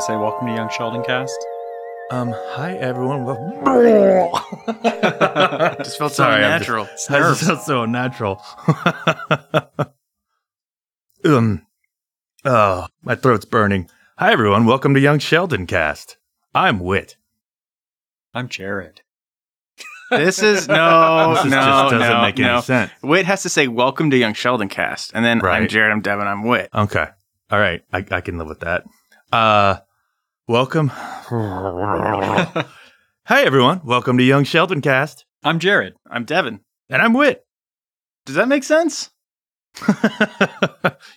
to 0.00 0.06
say 0.06 0.16
welcome 0.16 0.46
to 0.46 0.54
Young 0.54 0.70
Sheldon 0.70 1.02
Cast? 1.04 1.36
Um, 2.10 2.32
hi 2.34 2.74
everyone. 2.76 3.26
Just 5.84 5.98
felt 5.98 6.12
so 6.12 6.22
Sorry, 6.22 6.42
I'm 6.42 6.58
just- 6.58 6.70
natural. 6.70 6.84
that 7.08 7.36
just 7.36 7.44
felt 7.44 7.60
so 7.62 7.82
unnatural. 7.82 8.42
um, 11.24 11.66
oh, 12.46 12.86
my 13.02 13.14
throat's 13.14 13.44
burning. 13.44 13.90
Hi 14.18 14.32
everyone. 14.32 14.64
Welcome 14.64 14.94
to 14.94 15.00
Young 15.00 15.18
Sheldon 15.18 15.66
Cast. 15.66 16.16
I'm 16.54 16.80
Wit. 16.80 17.16
I'm 18.32 18.48
Jared. 18.48 19.02
This 20.10 20.42
is 20.42 20.66
no, 20.66 21.34
This 21.34 21.44
is- 21.44 21.50
no, 21.50 21.56
just 21.60 21.90
doesn't 21.92 21.98
no, 22.00 22.22
make 22.22 22.38
any 22.38 22.48
no. 22.48 22.60
sense. 22.62 22.90
Wit 23.02 23.26
has 23.26 23.42
to 23.42 23.50
say 23.50 23.68
"Welcome 23.68 24.10
to 24.12 24.16
Young 24.16 24.32
Sheldon 24.34 24.68
Cast," 24.70 25.12
and 25.14 25.24
then 25.26 25.44
I'm 25.44 25.68
Jared, 25.68 25.92
I'm 25.92 26.00
Devin, 26.00 26.26
I'm 26.26 26.44
Wit. 26.44 26.70
Okay. 26.74 27.06
All 27.50 27.60
right. 27.60 27.82
I, 27.92 28.04
I 28.10 28.20
can 28.22 28.38
live 28.38 28.48
with 28.48 28.60
that. 28.60 28.84
Uh, 29.30 29.76
welcome. 30.50 30.88
Hi 30.88 32.64
everyone. 33.28 33.82
Welcome 33.84 34.18
to 34.18 34.24
Young 34.24 34.42
Sheldon 34.42 34.80
Cast. 34.80 35.24
I'm 35.44 35.60
Jared. 35.60 35.94
I'm 36.10 36.24
Devin. 36.24 36.58
And 36.88 37.00
I'm 37.00 37.12
Wit. 37.12 37.46
Does 38.26 38.34
that 38.34 38.48
make 38.48 38.64
sense? 38.64 39.10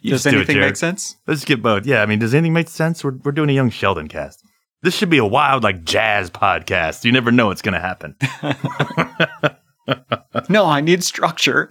You 0.04 0.12
Does 0.12 0.22
just 0.22 0.24
do 0.26 0.30
it, 0.30 0.36
anything 0.36 0.60
make 0.60 0.76
sense? 0.76 1.16
Let's 1.26 1.46
get 1.46 1.64
both. 1.64 1.88
Yeah, 1.88 2.04
I 2.04 2.06
mean, 2.06 2.20
does 2.20 2.36
anything 2.36 2.54
make 2.54 2.68
sense? 2.68 3.04
We're, 3.04 3.18
we're 3.24 3.32
doing 3.32 3.50
a 3.50 3.54
young 3.54 3.72
Sheldon 3.72 4.08
cast. 4.08 4.44
This 4.84 4.96
should 4.96 5.10
be 5.10 5.18
a 5.18 5.26
wild, 5.26 5.64
like, 5.64 5.84
jazz 5.84 6.30
podcast. 6.30 7.04
You 7.06 7.12
never 7.12 7.32
know 7.32 7.48
what's 7.48 7.64
going 7.64 7.74
to 7.74 7.80
happen. 7.80 8.16
No, 10.50 10.66
I 10.66 10.82
need 10.82 11.04
structure. 11.04 11.70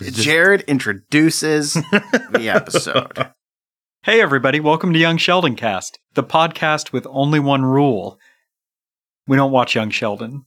Jared 0.00 0.62
introduces 0.62 1.72
the 1.74 2.50
episode. 2.52 3.32
Hey, 4.02 4.20
everybody. 4.20 4.60
Welcome 4.60 4.92
to 4.92 4.98
Young 4.98 5.16
Sheldon 5.16 5.56
Cast, 5.56 5.98
the 6.14 6.22
podcast 6.24 6.92
with 6.92 7.06
only 7.10 7.40
one 7.40 7.64
rule. 7.64 8.18
We 9.26 9.36
don't 9.36 9.52
watch 9.52 9.74
Young 9.74 9.90
Sheldon. 9.90 10.44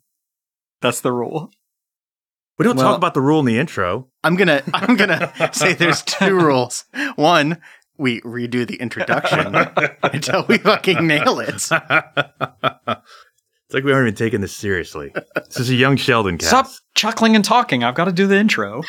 That's 0.81 1.01
the 1.01 1.11
rule. 1.11 1.49
We 2.57 2.63
don't 2.63 2.77
Well- 2.77 2.85
talk 2.87 2.97
about 2.97 3.13
the 3.13 3.21
rule 3.21 3.39
in 3.39 3.45
the 3.45 3.57
intro. 3.59 4.09
I'm 4.23 4.35
gonna, 4.35 4.63
I'm 4.73 4.95
gonna 4.95 5.31
say 5.53 5.73
there's 5.73 6.01
two 6.03 6.35
rules. 6.39 6.85
One, 7.15 7.61
we 7.97 8.21
redo 8.21 8.67
the 8.67 8.75
introduction 8.75 9.55
until 10.03 10.45
we 10.47 10.57
fucking 10.57 11.05
nail 11.07 11.39
it. 11.39 11.49
it's 11.49 11.71
like 11.71 13.83
we 13.83 13.91
aren't 13.93 14.07
even 14.07 14.15
taking 14.15 14.41
this 14.41 14.55
seriously. 14.55 15.13
This 15.35 15.59
is 15.59 15.69
a 15.69 15.75
young 15.75 15.95
Sheldon 15.97 16.37
cast. 16.37 16.49
Stop 16.49 16.67
chuckling 16.95 17.35
and 17.35 17.43
talking. 17.45 17.83
I've 17.83 17.95
got 17.95 18.05
to 18.05 18.11
do 18.11 18.27
the 18.27 18.37
intro. 18.37 18.81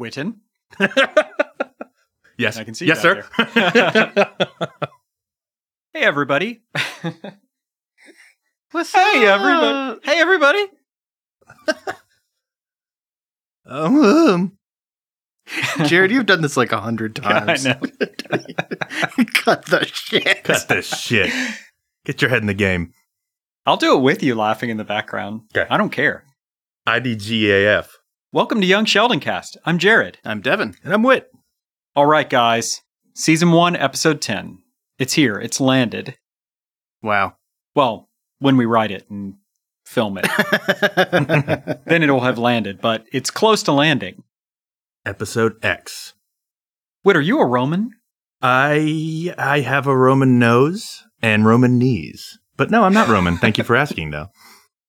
Witten? 0.00 0.36
Yes, 2.38 2.56
I 2.58 2.64
can 2.64 2.74
see 2.74 2.86
Yes, 2.86 3.00
sir. 3.00 3.24
Hey, 5.92 6.02
everybody. 6.02 6.62
What's 8.72 8.92
Hey, 8.92 9.26
up? 9.26 9.40
everybody. 9.40 10.00
Hey, 10.04 10.20
everybody. 10.20 10.66
um, 13.66 13.96
um, 14.04 14.58
Jared, 15.86 16.10
you've 16.10 16.26
done 16.26 16.42
this 16.42 16.54
like 16.58 16.72
a 16.72 16.80
hundred 16.82 17.18
I 17.24 17.40
times. 17.46 17.64
know. 17.64 17.80
Cut 19.32 19.64
the 19.64 19.86
shit. 19.90 20.44
cut 20.44 20.68
the 20.68 20.82
shit. 20.82 21.32
Get 22.04 22.20
your 22.20 22.28
head 22.28 22.42
in 22.42 22.46
the 22.46 22.52
game. 22.52 22.92
I'll 23.64 23.78
do 23.78 23.96
it 23.96 24.02
with 24.02 24.22
you 24.22 24.34
laughing 24.34 24.68
in 24.68 24.76
the 24.76 24.84
background. 24.84 25.42
Okay. 25.56 25.66
I 25.70 25.78
don't 25.78 25.88
care. 25.90 26.24
IDGAF. 26.86 27.86
Welcome 28.32 28.60
to 28.60 28.66
Young 28.66 28.84
Sheldon 28.84 29.20
Cast. 29.20 29.56
I'm 29.64 29.78
Jared. 29.78 30.18
I'm 30.26 30.42
Devin. 30.42 30.74
And 30.84 30.92
I'm 30.92 31.02
Wit. 31.02 31.30
All 31.96 32.04
right, 32.04 32.28
guys. 32.28 32.82
Season 33.14 33.52
1, 33.52 33.74
Episode 33.74 34.20
10. 34.20 34.58
It's 34.98 35.14
here. 35.14 35.40
It's 35.40 35.62
landed. 35.62 36.18
Wow. 37.02 37.36
Well, 37.74 38.10
when 38.38 38.58
we 38.58 38.66
write 38.66 38.90
it 38.90 39.08
and 39.08 39.36
film 39.86 40.18
it, 40.22 40.26
then 41.86 42.02
it'll 42.02 42.20
have 42.20 42.36
landed, 42.36 42.82
but 42.82 43.06
it's 43.14 43.30
close 43.30 43.62
to 43.62 43.72
landing. 43.72 44.24
Episode 45.06 45.54
X. 45.64 46.12
Wait, 47.02 47.16
are 47.16 47.20
you 47.22 47.40
a 47.40 47.46
Roman? 47.46 47.92
I 48.42 49.34
I 49.38 49.60
have 49.60 49.86
a 49.86 49.96
Roman 49.96 50.38
nose 50.38 51.02
and 51.22 51.46
Roman 51.46 51.78
knees. 51.78 52.38
But 52.58 52.70
no, 52.70 52.84
I'm 52.84 52.92
not 52.92 53.08
Roman. 53.08 53.38
Thank 53.38 53.56
you 53.56 53.64
for 53.64 53.74
asking, 53.74 54.10
though. 54.10 54.26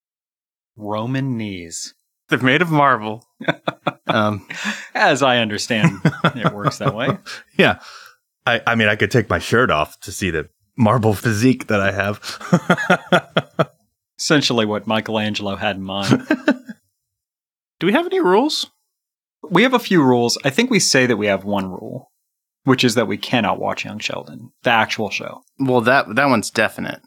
Roman 0.75 1.38
knees. 1.38 1.94
They're 2.29 2.39
made 2.39 2.61
of 2.61 2.69
marble. 2.71 3.25
um, 4.07 4.47
As 4.93 5.23
I 5.23 5.38
understand, 5.39 6.01
it 6.35 6.53
works 6.53 6.77
that 6.79 6.93
way. 6.95 7.17
Yeah. 7.57 7.79
I, 8.45 8.61
I 8.67 8.75
mean, 8.75 8.88
I 8.88 8.95
could 8.95 9.11
take 9.11 9.29
my 9.29 9.39
shirt 9.39 9.71
off 9.71 9.99
to 10.01 10.11
see 10.11 10.29
the 10.29 10.49
marble 10.77 11.13
physique 11.13 11.67
that 11.67 11.81
I 11.81 11.91
have. 11.91 13.67
Essentially, 14.17 14.65
what 14.65 14.88
Michelangelo 14.88 15.55
had 15.55 15.75
in 15.75 15.83
mind. 15.83 16.27
do 17.79 17.88
we 17.88 17.93
have 17.93 18.05
any 18.05 18.19
rules? 18.19 18.67
We 19.49 19.63
have 19.63 19.73
a 19.73 19.79
few 19.79 20.01
rules. 20.03 20.38
I 20.45 20.49
think 20.49 20.69
we 20.69 20.79
say 20.79 21.05
that 21.05 21.17
we 21.17 21.27
have 21.27 21.44
one 21.44 21.69
rule, 21.69 22.11
which 22.63 22.83
is 22.83 22.95
that 22.95 23.07
we 23.07 23.17
cannot 23.17 23.59
watch 23.59 23.85
Young 23.85 23.99
Sheldon, 23.99 24.51
the 24.63 24.69
actual 24.71 25.09
show. 25.09 25.41
Well, 25.59 25.81
that 25.81 26.15
that 26.15 26.27
one's 26.29 26.49
definite. 26.49 27.01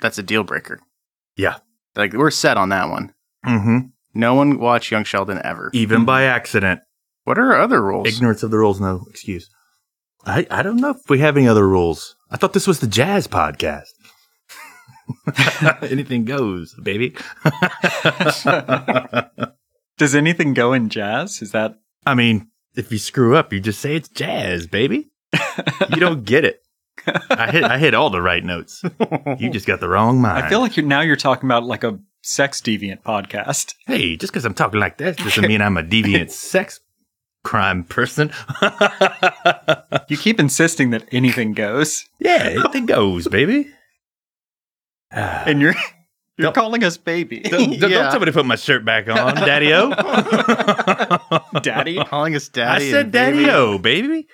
That's 0.00 0.18
a 0.18 0.22
deal 0.22 0.44
breaker. 0.44 0.80
Yeah. 1.36 1.58
Like 1.94 2.12
we're 2.12 2.30
set 2.30 2.56
on 2.56 2.70
that 2.70 2.88
one. 2.88 3.12
mm-hmm. 3.46 3.78
No 4.14 4.34
one 4.34 4.58
watched 4.58 4.90
Young 4.90 5.04
Sheldon 5.04 5.40
ever. 5.44 5.70
Even 5.72 6.04
by 6.04 6.24
accident. 6.24 6.80
What 7.24 7.38
are 7.38 7.52
our 7.54 7.60
other 7.60 7.82
rules? 7.82 8.06
Ignorance 8.06 8.42
of 8.42 8.50
the 8.50 8.58
rules, 8.58 8.80
no 8.80 9.04
excuse. 9.08 9.48
I, 10.26 10.46
I 10.50 10.62
don't 10.62 10.76
know 10.76 10.90
if 10.90 11.08
we 11.08 11.18
have 11.18 11.36
any 11.36 11.48
other 11.48 11.66
rules. 11.66 12.16
I 12.30 12.36
thought 12.36 12.52
this 12.52 12.66
was 12.66 12.80
the 12.80 12.86
jazz 12.86 13.26
podcast. 13.26 13.90
Anything 15.82 16.24
goes, 16.24 16.74
baby. 16.82 17.14
Does 19.98 20.14
anything 20.14 20.54
go 20.54 20.72
in 20.72 20.88
jazz? 20.88 21.42
Is 21.42 21.52
that 21.52 21.76
I 22.06 22.14
mean, 22.14 22.48
if 22.74 22.90
you 22.90 22.98
screw 22.98 23.36
up, 23.36 23.52
you 23.52 23.60
just 23.60 23.80
say 23.80 23.94
it's 23.96 24.08
jazz, 24.08 24.66
baby. 24.66 25.10
You 25.90 25.96
don't 25.96 26.24
get 26.24 26.44
it. 26.44 26.60
I 27.30 27.50
hit 27.50 27.64
I 27.64 27.78
hit 27.78 27.94
all 27.94 28.10
the 28.10 28.22
right 28.22 28.42
notes. 28.42 28.82
You 29.38 29.50
just 29.50 29.66
got 29.66 29.80
the 29.80 29.88
wrong 29.88 30.20
mind. 30.20 30.38
I 30.44 30.48
feel 30.48 30.60
like 30.60 30.76
you're 30.76 30.86
now 30.86 31.00
you're 31.00 31.16
talking 31.16 31.46
about 31.46 31.64
like 31.64 31.84
a 31.84 31.98
sex 32.24 32.60
deviant 32.60 33.02
podcast. 33.02 33.74
hey, 33.86 34.16
just 34.16 34.32
because 34.32 34.44
I'm 34.44 34.54
talking 34.54 34.80
like 34.80 34.98
that 34.98 35.16
doesn't 35.18 35.46
mean 35.46 35.60
I'm 35.60 35.76
a 35.76 35.82
deviant 35.82 36.30
sex 36.32 36.80
crime 37.44 37.84
person. 37.84 38.32
You 40.08 40.16
keep 40.18 40.38
insisting 40.40 40.90
that 40.90 41.06
anything 41.12 41.52
goes, 41.52 42.04
yeah, 42.18 42.48
it 42.74 42.86
goes, 42.86 43.28
baby. 43.28 43.68
And 45.10 45.60
you're 45.60 45.74
you're 46.38 46.46
Don't- 46.46 46.54
calling 46.54 46.82
us 46.84 46.96
baby, 46.96 47.40
don't, 47.40 47.78
don't 47.78 47.90
Yeah. 47.90 48.10
tell 48.10 48.18
me 48.20 48.26
to 48.26 48.32
put 48.32 48.44
my 48.46 48.56
shirt 48.56 48.84
back 48.84 49.08
on, 49.08 49.34
Daddy 49.36 49.72
O. 49.72 49.90
daddy. 51.60 52.02
Calling 52.04 52.34
us 52.34 52.48
daddy. 52.48 52.88
I 52.88 52.90
said. 52.90 53.12
Daddy 53.12 53.48
O, 53.50 53.78
baby. 53.78 54.26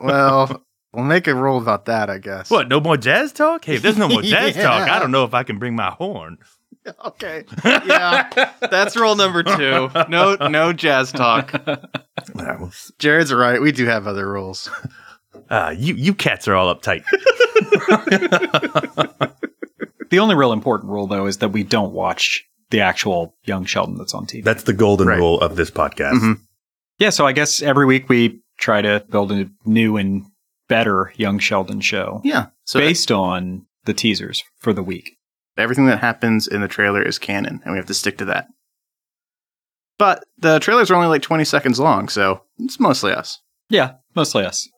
Well, 0.00 0.64
we'll 0.92 1.04
make 1.04 1.26
a 1.26 1.34
rule 1.34 1.58
about 1.58 1.86
that, 1.86 2.10
I 2.10 2.18
guess. 2.18 2.50
What? 2.50 2.68
No 2.68 2.80
more 2.80 2.96
jazz 2.96 3.32
talk? 3.32 3.64
Hey, 3.64 3.76
if 3.76 3.82
there's 3.82 3.98
no 3.98 4.08
more 4.08 4.22
jazz 4.34 4.56
Yeah. 4.56 4.62
talk, 4.62 4.88
I 4.88 4.98
don't 4.98 5.10
know 5.10 5.24
if 5.24 5.34
I 5.34 5.42
can 5.42 5.58
bring 5.58 5.74
my 5.76 5.90
horn. 5.90 6.38
Okay. 7.06 7.44
Yeah. 7.64 8.28
That's 8.60 8.96
rule 8.96 9.14
number 9.14 9.44
two. 9.44 9.88
No, 10.08 10.34
no 10.34 10.72
jazz 10.72 11.12
talk. 11.12 11.54
Jared's 12.98 13.32
right. 13.32 13.62
We 13.62 13.70
do 13.70 13.86
have 13.86 14.08
other 14.08 14.28
rules. 14.28 14.68
Uh, 15.48 15.72
you 15.78 15.94
you 15.94 16.12
cats 16.12 16.48
are 16.48 16.54
all 16.56 16.74
uptight. 16.74 17.04
The 20.10 20.18
only 20.18 20.34
real 20.34 20.52
important 20.52 20.90
rule 20.90 21.06
though 21.06 21.26
is 21.26 21.38
that 21.38 21.50
we 21.50 21.62
don't 21.62 21.92
watch 21.92 22.44
the 22.70 22.80
actual 22.80 23.36
Young 23.44 23.64
Sheldon 23.64 23.96
that's 23.96 24.14
on 24.14 24.26
TV. 24.26 24.42
That's 24.44 24.64
the 24.64 24.72
golden 24.72 25.06
Right. 25.06 25.18
rule 25.18 25.40
of 25.40 25.56
this 25.56 25.70
podcast. 25.70 26.14
Mhm. 26.20 26.40
yeah, 26.98 27.10
so 27.10 27.26
I 27.26 27.32
guess 27.32 27.62
every 27.62 27.86
week 27.86 28.08
we 28.08 28.40
try 28.58 28.82
to 28.82 29.04
build 29.08 29.30
a 29.32 29.48
new 29.64 29.96
and 29.96 30.24
better 30.72 31.12
Young 31.16 31.38
Sheldon 31.38 31.80
show 31.80 32.20
Yeah. 32.24 32.46
So 32.64 32.78
based 32.80 33.10
on 33.12 33.66
the 33.84 33.94
teasers 33.94 34.42
for 34.58 34.72
the 34.72 34.82
week. 34.82 35.16
everything 35.56 35.86
that 35.86 35.98
happens 36.00 36.46
in 36.48 36.60
the 36.62 36.68
trailer 36.68 37.02
is 37.02 37.18
canon, 37.18 37.60
and 37.64 37.72
we 37.72 37.78
have 37.78 37.86
to 37.86 37.94
stick 37.94 38.18
to 38.18 38.24
that. 38.26 38.46
But 39.98 40.24
the 40.38 40.58
trailers 40.58 40.90
are 40.90 40.94
only 40.94 41.08
like 41.08 41.22
20 41.22 41.44
seconds 41.44 41.78
long, 41.78 42.08
so 42.08 42.42
it's 42.58 42.80
mostly 42.80 43.12
us. 43.12 43.38
Yeah, 43.68 43.94
mostly 44.14 44.44
us. 44.44 44.68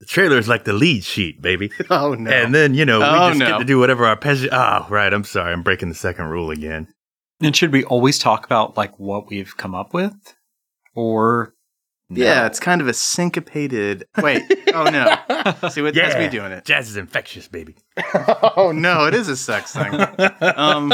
The 0.00 0.06
trailer's 0.06 0.48
like 0.48 0.64
the 0.64 0.72
lead 0.72 1.04
sheet, 1.04 1.40
baby. 1.40 1.70
Oh, 1.90 2.14
no. 2.14 2.30
And 2.30 2.54
then, 2.54 2.74
you 2.74 2.84
know, 2.84 2.98
we 2.98 3.04
Oh, 3.06 3.28
just 3.28 3.38
no. 3.38 3.46
get 3.46 3.58
to 3.58 3.64
do 3.64 3.78
whatever 3.78 4.04
our 4.04 4.16
pleasure. 4.16 4.48
Ah, 4.52 4.86
right. 4.90 5.12
I'm 5.12 5.24
sorry. 5.24 5.52
I'm 5.52 5.62
breaking 5.62 5.88
the 5.88 5.94
second 5.94 6.26
rule 6.26 6.50
again. 6.50 6.88
And 7.40 7.54
should 7.56 7.72
we 7.72 7.84
always 7.84 8.18
talk 8.18 8.44
about 8.44 8.76
like 8.76 8.98
what 8.98 9.28
we've 9.28 9.56
come 9.56 9.74
up 9.74 9.94
with, 9.94 10.14
or 10.94 11.54
no? 12.10 12.24
yeah, 12.24 12.46
it's 12.46 12.60
kind 12.60 12.80
of 12.80 12.88
a 12.88 12.92
syncopated. 12.94 14.06
Wait. 14.18 14.42
Oh, 14.74 14.84
no. 14.84 15.68
See 15.70 15.82
what 15.82 15.94
that's 15.94 16.16
me 16.16 16.28
doing 16.28 16.52
it. 16.52 16.64
Jazz 16.64 16.88
is 16.90 16.96
infectious, 16.96 17.48
baby. 17.48 17.76
Oh, 18.56 18.72
no. 18.72 19.06
It 19.06 19.14
is 19.14 19.28
a 19.28 19.36
sex 19.36 19.72
thing. 19.74 20.00
Um, 20.40 20.92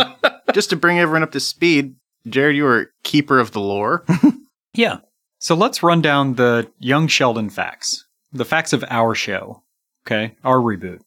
just 0.52 0.70
to 0.70 0.76
bring 0.76 0.98
everyone 0.98 1.22
up 1.22 1.32
to 1.32 1.40
speed, 1.40 1.94
Jared, 2.26 2.56
you 2.56 2.66
are 2.66 2.90
keeper 3.02 3.38
of 3.38 3.52
the 3.52 3.60
lore. 3.60 4.04
yeah. 4.74 4.98
So 5.38 5.54
let's 5.54 5.82
run 5.82 6.00
down 6.02 6.34
the 6.34 6.70
young 6.78 7.06
Sheldon 7.06 7.50
facts. 7.50 8.06
the 8.32 8.44
facts 8.44 8.72
of 8.72 8.84
our 8.88 9.14
show. 9.14 9.62
Okay, 10.06 10.36
our 10.44 10.58
reboot. 10.58 11.00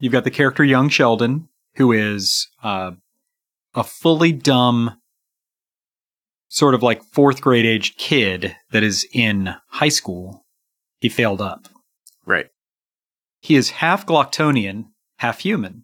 You've 0.00 0.12
got 0.12 0.24
the 0.24 0.30
character 0.30 0.64
young 0.64 0.88
Sheldon, 0.88 1.48
who 1.76 1.92
is 1.92 2.48
uh, 2.62 2.92
a 3.74 3.84
fully 3.84 4.32
dumb, 4.32 4.98
sort 6.54 6.72
of 6.72 6.84
like 6.84 7.02
fourth 7.02 7.40
grade 7.40 7.66
aged 7.66 7.98
kid 7.98 8.54
that 8.70 8.84
is 8.84 9.04
in 9.12 9.52
high 9.70 9.88
school. 9.88 10.44
He 11.00 11.08
failed 11.08 11.40
up. 11.40 11.66
Right. 12.24 12.46
He 13.40 13.56
is 13.56 13.70
half 13.70 14.06
Glocktonian, 14.06 14.84
half 15.18 15.40
human. 15.40 15.82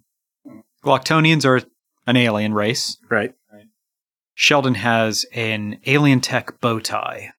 Glocktonians 0.84 1.44
are 1.44 1.61
an 2.06 2.17
alien 2.17 2.55
race. 2.55 2.96
Right. 3.11 3.34
Sheldon 4.34 4.75
has 4.76 5.26
an 5.34 5.81
alien 5.87 6.20
tech 6.20 6.61
bow 6.61 6.78
tie 6.78 7.32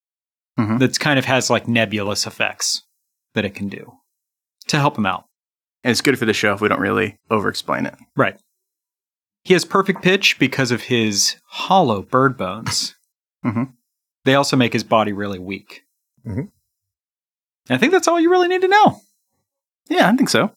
Mhm. 0.59 0.77
that's 0.77 0.97
kind 0.97 1.17
of 1.17 1.23
has 1.25 1.49
like 1.49 1.67
nebulous 1.69 2.27
effects 2.27 2.83
that 3.33 3.45
it 3.45 3.55
can 3.55 3.69
do 3.69 3.93
to 4.67 4.77
help 4.77 4.97
him 4.97 5.05
out. 5.05 5.23
And 5.85 5.89
it's 5.91 6.01
good 6.01 6.19
for 6.19 6.25
the 6.25 6.33
show 6.33 6.53
if 6.53 6.59
we 6.59 6.67
don't 6.67 6.81
really 6.81 7.17
over 7.29 7.47
explain 7.47 7.85
it. 7.85 7.95
Right. 8.15 8.37
He 9.43 9.53
has 9.53 9.63
perfect 9.65 10.03
pitch 10.03 10.37
because 10.37 10.69
of 10.69 10.83
his 10.83 11.37
hollow 11.47 12.01
bird 12.01 12.37
bones. 12.37 12.93
Mhm. 13.45 13.73
They 14.25 14.35
also 14.35 14.55
make 14.55 14.73
his 14.73 14.83
body 14.83 15.13
really 15.13 15.39
weak. 15.39 15.83
Mhm. 16.25 16.37
And 16.39 16.51
I 17.69 17.77
think 17.77 17.91
that's 17.91 18.07
all 18.07 18.19
you 18.19 18.29
really 18.29 18.47
need 18.47 18.61
to 18.61 18.67
know. 18.67 19.01
Yeah, 19.89 20.09
I 20.09 20.15
think 20.15 20.29
so. 20.29 20.51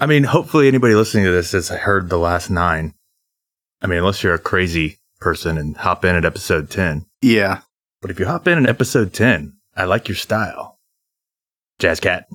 I 0.00 0.06
mean, 0.06 0.24
hopefully 0.24 0.66
anybody 0.68 0.94
listening 0.94 1.24
to 1.24 1.30
this 1.30 1.52
has 1.52 1.68
heard 1.68 2.08
the 2.08 2.18
last 2.18 2.50
nine. 2.50 2.94
I 3.80 3.86
mean, 3.86 3.98
unless 3.98 4.22
you're 4.22 4.34
a 4.34 4.38
crazy 4.38 4.98
person 5.20 5.56
and 5.58 5.76
hop 5.76 6.04
in 6.04 6.16
at 6.16 6.24
episode 6.24 6.70
10. 6.70 7.06
Yeah. 7.22 7.60
But 8.02 8.10
if 8.10 8.18
you 8.18 8.26
hop 8.26 8.46
in 8.48 8.58
at 8.62 8.68
episode 8.68 9.12
10, 9.12 9.56
I 9.76 9.84
like 9.84 10.08
your 10.08 10.16
style. 10.16 10.78
Jazz 11.78 12.00
Cat. 12.00 12.26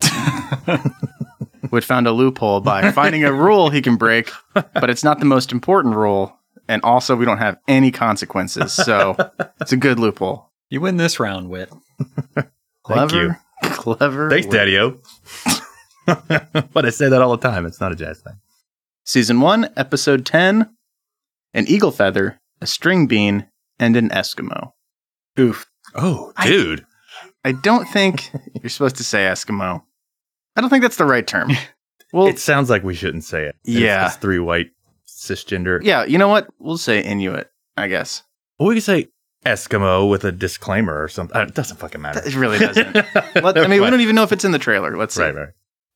Wit 1.70 1.84
found 1.84 2.06
a 2.06 2.12
loophole 2.12 2.60
by 2.60 2.90
finding 2.92 3.24
a 3.24 3.32
rule 3.32 3.70
he 3.70 3.80
can 3.82 3.96
break, 3.96 4.30
but 4.52 4.90
it's 4.90 5.02
not 5.04 5.18
the 5.18 5.24
most 5.24 5.50
important 5.50 5.94
rule. 5.96 6.38
And 6.68 6.82
also, 6.82 7.14
we 7.16 7.24
don't 7.24 7.38
have 7.38 7.58
any 7.68 7.90
consequences. 7.90 8.72
So 8.72 9.16
it's 9.60 9.72
a 9.72 9.76
good 9.76 9.98
loophole. 9.98 10.50
You 10.70 10.80
win 10.80 10.96
this 10.96 11.20
round, 11.20 11.50
Wit. 11.50 11.70
Thank 12.34 12.48
Clever. 12.82 13.16
you. 13.16 13.34
Clever. 13.70 14.30
Thanks, 14.30 14.46
wit. 14.46 14.52
Daddy-O. 14.54 15.00
but 16.72 16.84
I 16.84 16.90
say 16.90 17.08
that 17.08 17.22
all 17.22 17.36
the 17.36 17.48
time. 17.48 17.66
It's 17.66 17.80
not 17.80 17.92
a 17.92 17.96
jazz 17.96 18.20
thing. 18.20 18.34
Season 19.04 19.40
1, 19.40 19.70
Episode 19.76 20.24
10 20.26 20.68
An 21.54 21.64
Eagle 21.68 21.90
Feather, 21.90 22.40
a 22.60 22.66
String 22.66 23.06
Bean, 23.06 23.46
and 23.78 23.96
an 23.96 24.08
Eskimo. 24.10 24.72
Oof. 25.38 25.66
Oh, 25.94 26.32
I- 26.36 26.46
dude. 26.46 26.86
I 27.46 27.52
don't 27.52 27.84
think 27.86 28.30
you're 28.62 28.70
supposed 28.70 28.96
to 28.96 29.04
say 29.04 29.26
Eskimo. 29.26 29.82
I 30.56 30.60
don't 30.62 30.70
think 30.70 30.82
that's 30.82 30.96
the 30.96 31.04
right 31.04 31.26
term. 31.26 31.50
Well, 32.12 32.26
it 32.28 32.38
sounds 32.38 32.70
like 32.70 32.82
we 32.84 32.94
shouldn't 32.94 33.24
say 33.24 33.42
it. 33.44 33.56
It's- 33.66 33.82
Yeah. 33.82 34.06
It's, 34.06 34.16
three 34.16 34.38
white 34.38 34.70
cisgender. 35.16 35.80
yeah, 35.82 36.04
you 36.04 36.18
know 36.18 36.28
what? 36.28 36.48
We'll 36.58 36.78
say 36.78 37.00
Inuit, 37.02 37.50
I 37.76 37.88
guess. 37.88 38.22
Well, 38.58 38.68
we 38.68 38.74
could 38.76 38.82
say 38.84 39.08
Eskimo 39.46 40.08
with 40.08 40.24
a 40.24 40.32
disclaimer 40.32 41.02
or 41.02 41.08
something. 41.08 41.36
Uh, 41.36 41.42
It 41.44 41.54
doesn't 41.54 41.76
fucking 41.78 42.00
matter. 42.00 42.22
It 42.24 42.34
really 42.34 42.58
doesn't. 42.58 42.94
Let- 43.42 43.58
I 43.58 43.66
mean, 43.66 43.82
we 43.82 43.90
don't 43.90 44.00
even 44.00 44.14
know 44.16 44.22
if 44.22 44.32
it's 44.32 44.44
in 44.44 44.52
the 44.52 44.58
trailer. 44.58 44.96
Let's 44.96 45.14
see. 45.14 45.22
Right, 45.22 45.34
right. 45.34 45.48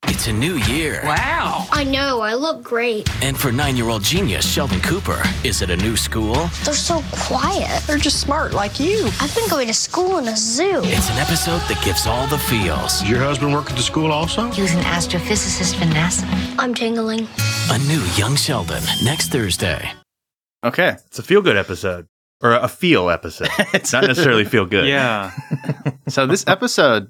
It's 0.05 0.29
a 0.29 0.33
new 0.33 0.55
year. 0.55 1.01
Wow. 1.05 1.67
I 1.73 1.83
know, 1.83 2.21
I 2.21 2.35
look 2.35 2.63
great. 2.63 3.09
And 3.23 3.37
for 3.37 3.51
nine 3.51 3.77
year 3.77 3.89
old 3.89 4.03
genius 4.05 4.47
Sheldon 4.49 4.81
Cooper, 4.81 5.21
is 5.45 5.61
it 5.61 5.71
a 5.71 5.77
new 5.77 5.97
school? 5.97 6.35
They're 6.65 6.75
so 6.75 7.03
quiet. 7.13 7.83
They're 7.87 7.99
just 7.99 8.21
smart 8.21 8.53
like 8.53 8.79
you. 8.79 9.07
I've 9.21 9.35
been 9.35 9.49
going 9.49 9.67
to 9.67 9.75
school 9.75 10.19
in 10.19 10.29
a 10.29 10.37
zoo. 10.37 10.81
It's 10.85 11.11
an 11.11 11.19
episode 11.19 11.59
that 11.69 11.83
gives 11.85 12.07
all 12.07 12.27
the 12.29 12.39
feels. 12.39 13.01
Does 13.01 13.11
your 13.11 13.19
husband 13.19 13.53
work 13.53 13.71
at 13.71 13.77
the 13.77 13.83
school 13.83 14.13
also? 14.13 14.49
He 14.51 14.63
was 14.63 14.73
an 14.73 14.83
astrophysicist 14.83 15.75
for 15.77 15.85
NASA. 15.87 16.25
I'm 16.61 16.75
tingling. 16.75 17.27
A 17.71 17.79
new 17.87 18.01
Young 18.17 18.35
Sheldon 18.37 18.83
next 19.05 19.29
Thursday. 19.29 19.93
Okay. 20.65 20.97
It's 21.07 21.19
a 21.19 21.23
feel 21.23 21.43
good 21.43 21.57
episode 21.57 22.07
or 22.43 22.53
a 22.53 22.69
feel 22.69 23.11
episode. 23.11 23.49
It's 23.75 23.93
not 23.93 24.05
necessarily 24.05 24.45
feel 24.45 24.67
good. 24.67 24.87
Yeah. 24.89 25.33
So 26.09 26.27
this 26.27 26.45
episode, 26.47 27.09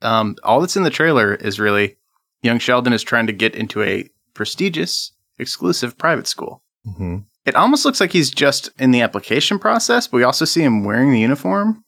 um, 0.00 0.34
all 0.42 0.60
that's 0.62 0.74
in 0.76 0.82
the 0.82 0.88
trailer 0.90 1.34
is 1.34 1.60
really 1.60 1.98
young 2.42 2.58
Sheldon 2.58 2.94
is 2.94 3.02
trying 3.02 3.26
to 3.26 3.32
get 3.34 3.54
into 3.54 3.82
a 3.82 4.08
prestigious, 4.32 5.12
exclusive 5.38 5.98
private 5.98 6.26
school. 6.26 6.62
hmm 6.84 7.18
It 7.44 7.54
almost 7.54 7.84
looks 7.84 8.00
like 8.00 8.12
he's 8.12 8.30
just 8.30 8.70
in 8.78 8.90
the 8.90 9.02
application 9.02 9.58
process, 9.58 10.06
but 10.06 10.16
we 10.16 10.22
also 10.22 10.46
see 10.46 10.62
him 10.62 10.82
wearing 10.84 11.12
the 11.12 11.20
uniform. 11.20 11.84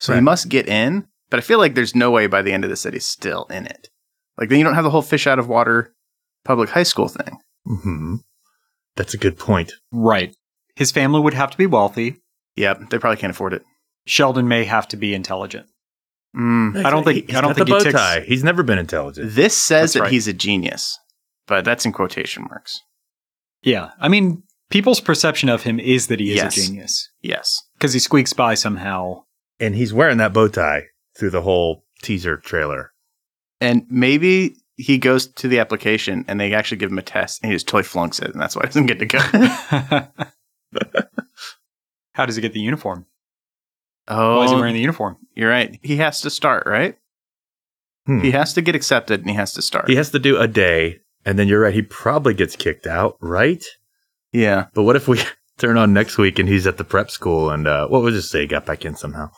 So 0.00 0.14
he 0.14 0.20
must 0.20 0.50
get 0.50 0.68
in, 0.68 1.06
but 1.30 1.38
I 1.38 1.40
feel 1.40 1.58
like 1.58 1.74
there's 1.74 1.94
no 1.94 2.10
way 2.10 2.26
by 2.26 2.42
the 2.42 2.52
end 2.52 2.64
of 2.64 2.70
this 2.70 2.82
that 2.82 2.92
he's 2.92 3.06
still 3.06 3.44
in 3.50 3.64
it. 3.66 3.88
Like 4.36 4.50
then 4.50 4.58
you 4.58 4.64
don't 4.64 4.74
have 4.74 4.84
the 4.84 4.90
whole 4.90 5.00
fish 5.02 5.26
out 5.26 5.38
of 5.38 5.48
water 5.48 5.94
public 6.44 6.70
high 6.70 6.82
school 6.84 7.08
thing. 7.08 7.38
hmm 7.66 8.16
That's 8.96 9.14
a 9.14 9.18
good 9.18 9.38
point. 9.38 9.72
right. 9.92 10.34
His 10.76 10.92
family 10.92 11.20
would 11.20 11.34
have 11.34 11.50
to 11.50 11.58
be 11.58 11.66
wealthy. 11.66 12.16
Yep, 12.56 12.90
they 12.90 12.98
probably 12.98 13.18
can't 13.18 13.32
afford 13.32 13.52
it. 13.52 13.62
Sheldon 14.06 14.48
may 14.48 14.64
have 14.64 14.88
to 14.88 14.96
be 14.96 15.12
intelligent. 15.14 15.66
Mm. 16.36 16.84
I 16.84 16.90
don't 16.90 17.04
think- 17.04 17.26
He's 17.28 17.36
I 17.36 17.40
don't 17.40 17.50
got 17.50 17.56
think 17.56 17.68
the 17.68 17.74
he 17.78 17.84
ticks- 17.84 17.94
tie. 17.94 18.20
He's 18.20 18.44
never 18.44 18.62
been 18.62 18.78
intelligent. 18.78 19.32
This 19.34 19.56
says 19.56 19.80
That's 19.80 19.92
that 19.94 20.00
right. 20.02 20.12
he's 20.12 20.28
a 20.28 20.32
genius, 20.32 20.96
but 21.46 21.64
that's 21.64 21.84
in 21.84 21.92
quotation 21.92 22.44
marks. 22.44 22.80
Yeah. 23.62 23.90
I 24.00 24.08
mean, 24.08 24.42
people's 24.70 25.00
perception 25.00 25.48
of 25.48 25.64
him 25.64 25.78
is 25.80 26.06
that 26.06 26.20
he 26.20 26.30
is 26.30 26.36
Yes. 26.36 26.56
a 26.56 26.60
genius 26.66 27.10
Yes. 27.20 27.60
because 27.76 27.92
he 27.92 27.98
squeaks 27.98 28.32
by 28.32 28.54
somehow. 28.54 29.24
And 29.58 29.74
he's 29.74 29.92
wearing 29.92 30.18
that 30.18 30.32
bow 30.32 30.48
tie 30.48 30.84
through 31.18 31.30
the 31.30 31.42
whole 31.42 31.84
teaser 32.02 32.36
trailer. 32.38 32.92
And 33.60 33.84
maybe 33.90 34.54
he 34.80 34.98
goes 34.98 35.26
to 35.26 35.48
the 35.48 35.58
application 35.58 36.24
and 36.28 36.40
they 36.40 36.52
actually 36.54 36.78
give 36.78 36.90
him 36.90 36.98
a 36.98 37.02
test 37.02 37.42
and 37.42 37.50
he 37.50 37.56
just 37.56 37.66
totally 37.68 37.82
flunks 37.84 38.18
it, 38.18 38.32
and 38.32 38.40
that's 38.40 38.56
why 38.56 38.62
he 38.62 38.66
doesn't 38.68 38.86
get 38.86 38.98
to 38.98 39.06
go. 39.06 39.18
How 42.12 42.26
does 42.26 42.36
he 42.36 42.42
get 42.42 42.52
the 42.52 42.60
uniform? 42.60 43.06
oh, 44.08 44.38
Why 44.38 44.44
is 44.44 44.50
he 44.50 44.56
wearing 44.56 44.74
the 44.74 44.80
uniform? 44.80 45.16
you're 45.34 45.50
right. 45.50 45.78
He 45.82 45.96
has 45.96 46.20
to 46.22 46.30
start, 46.30 46.66
right? 46.66 46.96
Hmm. 48.06 48.20
He 48.20 48.30
has 48.32 48.52
to 48.54 48.62
get 48.62 48.74
accepted 48.74 49.20
and 49.20 49.30
he 49.30 49.36
has 49.36 49.52
to 49.54 49.62
start. 49.62 49.88
He 49.88 49.96
has 49.96 50.10
to 50.10 50.18
do 50.18 50.38
a 50.38 50.48
day, 50.48 51.00
and 51.24 51.38
then 51.38 51.48
you're 51.48 51.60
right. 51.60 51.74
He 51.74 51.82
probably 51.82 52.34
gets 52.34 52.56
kicked 52.56 52.86
out, 52.86 53.16
right? 53.20 53.64
yeah. 54.32 54.66
But 54.74 54.82
what 54.84 54.96
if 54.96 55.06
we 55.08 55.20
turn 55.58 55.76
on 55.76 55.92
next 55.92 56.18
week 56.18 56.38
and 56.38 56.48
he's 56.48 56.66
at 56.66 56.76
the 56.78 56.84
prep 56.84 57.10
school 57.10 57.50
and 57.50 57.66
uh, 57.68 57.86
what 57.88 58.02
would 58.02 58.14
just 58.14 58.30
say 58.30 58.40
he 58.42 58.46
got 58.46 58.66
back 58.66 58.84
in 58.84 58.96
somehow? 58.96 59.30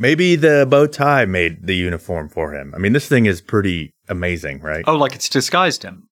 Maybe 0.00 0.34
the 0.34 0.66
bow 0.66 0.86
tie 0.86 1.26
made 1.26 1.66
the 1.66 1.76
uniform 1.76 2.30
for 2.30 2.54
him. 2.54 2.72
I 2.74 2.78
mean, 2.78 2.94
this 2.94 3.06
thing 3.06 3.26
is 3.26 3.42
pretty 3.42 3.92
amazing, 4.08 4.60
right? 4.62 4.82
Oh, 4.86 4.96
like 4.96 5.14
it's 5.14 5.28
disguised 5.28 5.82
him. 5.82 6.08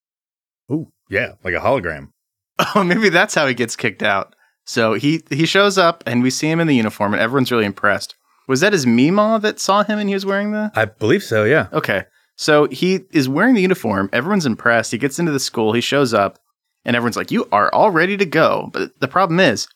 Ooh, 0.70 0.88
yeah, 1.08 1.32
like 1.42 1.54
a 1.54 1.60
hologram. 1.60 2.10
Oh, 2.74 2.82
maybe 2.82 3.08
that's 3.08 3.36
how 3.36 3.46
he 3.46 3.54
gets 3.54 3.76
kicked 3.76 4.02
out. 4.02 4.34
So 4.66 4.94
he 4.94 5.22
he 5.30 5.46
shows 5.46 5.78
up 5.78 6.02
and 6.06 6.24
we 6.24 6.30
see 6.30 6.50
him 6.50 6.58
in 6.58 6.66
the 6.66 6.74
uniform 6.74 7.14
and 7.14 7.22
everyone's 7.22 7.52
really 7.52 7.64
impressed. 7.64 8.16
Was 8.48 8.60
that 8.60 8.72
his 8.72 8.84
Meemaw 8.84 9.40
that 9.42 9.60
saw 9.60 9.84
him 9.84 9.98
and 9.98 10.08
he 10.08 10.14
was 10.14 10.26
wearing 10.26 10.50
the? 10.50 10.70
I 10.74 10.84
believe 10.84 11.22
so. 11.22 11.44
Yeah. 11.44 11.68
Okay. 11.72 12.04
So 12.36 12.66
he 12.66 13.04
is 13.12 13.28
wearing 13.28 13.54
the 13.54 13.62
uniform. 13.62 14.10
Everyone's 14.12 14.44
impressed. 14.44 14.90
He 14.90 14.98
gets 14.98 15.18
into 15.18 15.32
the 15.32 15.40
school. 15.40 15.72
He 15.72 15.80
shows 15.80 16.12
up, 16.12 16.38
and 16.84 16.94
everyone's 16.96 17.16
like, 17.16 17.30
"You 17.30 17.48
are 17.52 17.72
all 17.72 17.90
ready 17.90 18.16
to 18.16 18.26
go." 18.26 18.70
But 18.72 18.98
the 19.00 19.08
problem 19.08 19.40
is, 19.40 19.68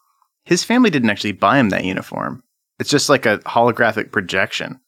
his 0.45 0.65
family 0.65 0.91
didn't 0.91 1.11
actually 1.11 1.33
buy 1.33 1.59
him 1.59 1.71
that 1.71 1.85
uniform. 1.85 2.43
It's 2.83 2.91
just 2.91 3.09
like 3.09 3.27
a 3.27 3.39
holographic 3.39 4.11
projection. 4.11 4.81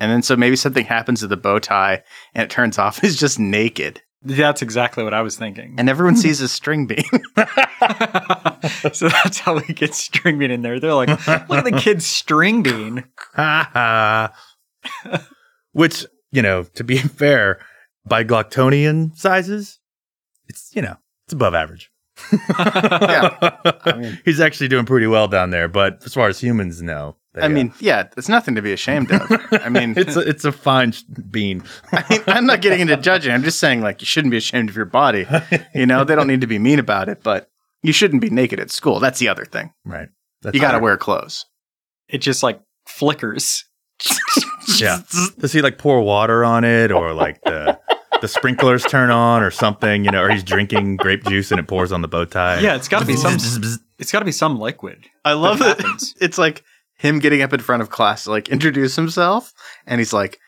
And 0.00 0.10
then 0.10 0.22
so 0.22 0.36
maybe 0.36 0.56
something 0.56 0.86
happens 0.86 1.20
to 1.20 1.26
the 1.26 1.36
bow 1.36 1.58
tie, 1.58 2.02
and 2.34 2.42
it 2.42 2.48
turns 2.48 2.78
off. 2.78 2.98
He's 3.02 3.14
just 3.20 3.38
naked, 3.38 4.00
That's 4.22 4.62
exactly 4.62 5.04
what 5.04 5.12
I 5.12 5.20
was 5.20 5.36
thinking. 5.36 5.74
and 5.76 5.90
everyone 5.90 6.16
sees 6.16 6.40
a 6.40 6.48
string 6.58 6.86
bean. 6.86 7.04
so 8.94 9.10
that's 9.10 9.38
how 9.38 9.56
we 9.56 9.74
get 9.74 9.94
string 9.94 10.38
bean 10.38 10.50
in 10.50 10.62
there. 10.62 10.80
They're 10.80 10.94
like, 10.94 11.10
look 11.50 11.58
at 11.58 11.64
the 11.64 11.78
kid's 11.78 12.06
string 12.06 12.62
bean. 12.62 13.04
Ha 13.34 13.70
ha. 13.74 15.22
Which, 15.72 16.06
you 16.32 16.40
know, 16.40 16.62
to 16.62 16.84
be 16.84 16.96
fair, 16.96 17.60
by 18.06 18.24
Glocktonian 18.24 19.14
sizes, 19.14 19.78
it's, 20.48 20.74
you 20.74 20.80
know, 20.80 20.96
it's 21.26 21.34
above 21.34 21.54
average. 21.54 21.90
yeah. 22.32 23.36
I 23.84 23.92
mean, 23.98 24.18
He's 24.24 24.40
actually 24.40 24.68
doing 24.68 24.86
pretty 24.86 25.06
well 25.06 25.28
down 25.28 25.50
there, 25.50 25.68
but 25.68 26.02
as 26.06 26.14
far 26.14 26.28
as 26.28 26.40
humans, 26.40 26.80
no. 26.80 27.16
They, 27.36 27.42
I 27.42 27.48
mean, 27.48 27.72
yeah, 27.80 28.08
it's 28.16 28.28
nothing 28.28 28.54
to 28.56 28.62
be 28.62 28.72
ashamed 28.72 29.12
of. 29.12 29.22
I 29.52 29.68
mean, 29.68 29.94
it's 29.96 30.16
a, 30.16 30.20
it's 30.20 30.44
a 30.44 30.50
fine 30.52 30.92
sh- 30.92 31.02
bean. 31.30 31.62
I 31.92 32.04
mean, 32.10 32.20
I'm 32.26 32.46
not 32.46 32.62
getting 32.62 32.80
into 32.80 32.96
judging. 32.96 33.30
I'm 33.32 33.42
just 33.44 33.60
saying, 33.60 33.82
like, 33.82 34.00
you 34.00 34.06
shouldn't 34.06 34.30
be 34.32 34.38
ashamed 34.38 34.70
of 34.70 34.76
your 34.76 34.86
body. 34.86 35.26
You 35.74 35.86
know, 35.86 36.02
they 36.02 36.14
don't 36.16 36.26
need 36.26 36.40
to 36.40 36.46
be 36.46 36.58
mean 36.58 36.78
about 36.78 37.08
it, 37.08 37.22
but 37.22 37.48
you 37.82 37.92
shouldn't 37.92 38.22
be 38.22 38.30
naked 38.30 38.58
at 38.58 38.70
school. 38.70 38.98
That's 39.00 39.18
the 39.18 39.28
other 39.28 39.44
thing. 39.44 39.72
Right. 39.84 40.08
That's 40.42 40.54
You 40.54 40.60
got 40.60 40.72
to 40.72 40.78
wear 40.78 40.96
clothes. 40.96 41.44
It 42.08 42.18
just 42.18 42.42
like 42.42 42.60
flickers. 42.86 43.64
Yeah. 44.78 44.98
Does 45.38 45.52
he 45.52 45.62
like 45.62 45.78
pour 45.78 46.00
water 46.02 46.44
on 46.44 46.64
it 46.64 46.90
or 46.90 47.12
like 47.14 47.40
the 47.44 47.78
the 48.20 48.26
sprinklers 48.28 48.84
turn 48.84 49.10
on 49.10 49.42
or 49.42 49.50
something, 49.50 50.04
you 50.04 50.10
know, 50.10 50.22
or 50.24 50.28
he's 50.30 50.42
drinking 50.42 50.96
grape 50.96 51.24
juice 51.24 51.50
and 51.52 51.60
it 51.60 51.68
pours 51.68 51.92
on 51.92 52.02
the 52.02 52.08
bow 52.08 52.24
tie? 52.24 52.58
Yeah, 52.58 52.74
it's 52.74 52.88
got 52.88 52.98
to 53.00 53.06
be 53.06 53.14
some. 53.16 53.34
It's 53.98 54.10
got 54.12 54.18
to 54.18 54.24
be 54.24 54.32
some 54.32 54.58
liquid. 54.58 55.04
I 55.24 55.34
love 55.34 55.60
That 55.60 55.78
it. 55.80 56.14
It's 56.20 56.36
like 56.36 56.64
him 56.96 57.18
getting 57.18 57.42
up 57.42 57.52
in 57.52 57.60
front 57.60 57.82
of 57.82 57.90
class 57.90 58.24
to 58.24 58.30
like 58.30 58.48
introduce 58.48 58.96
himself, 58.96 59.52
and 59.86 60.00
he's 60.00 60.12
like, 60.12 60.38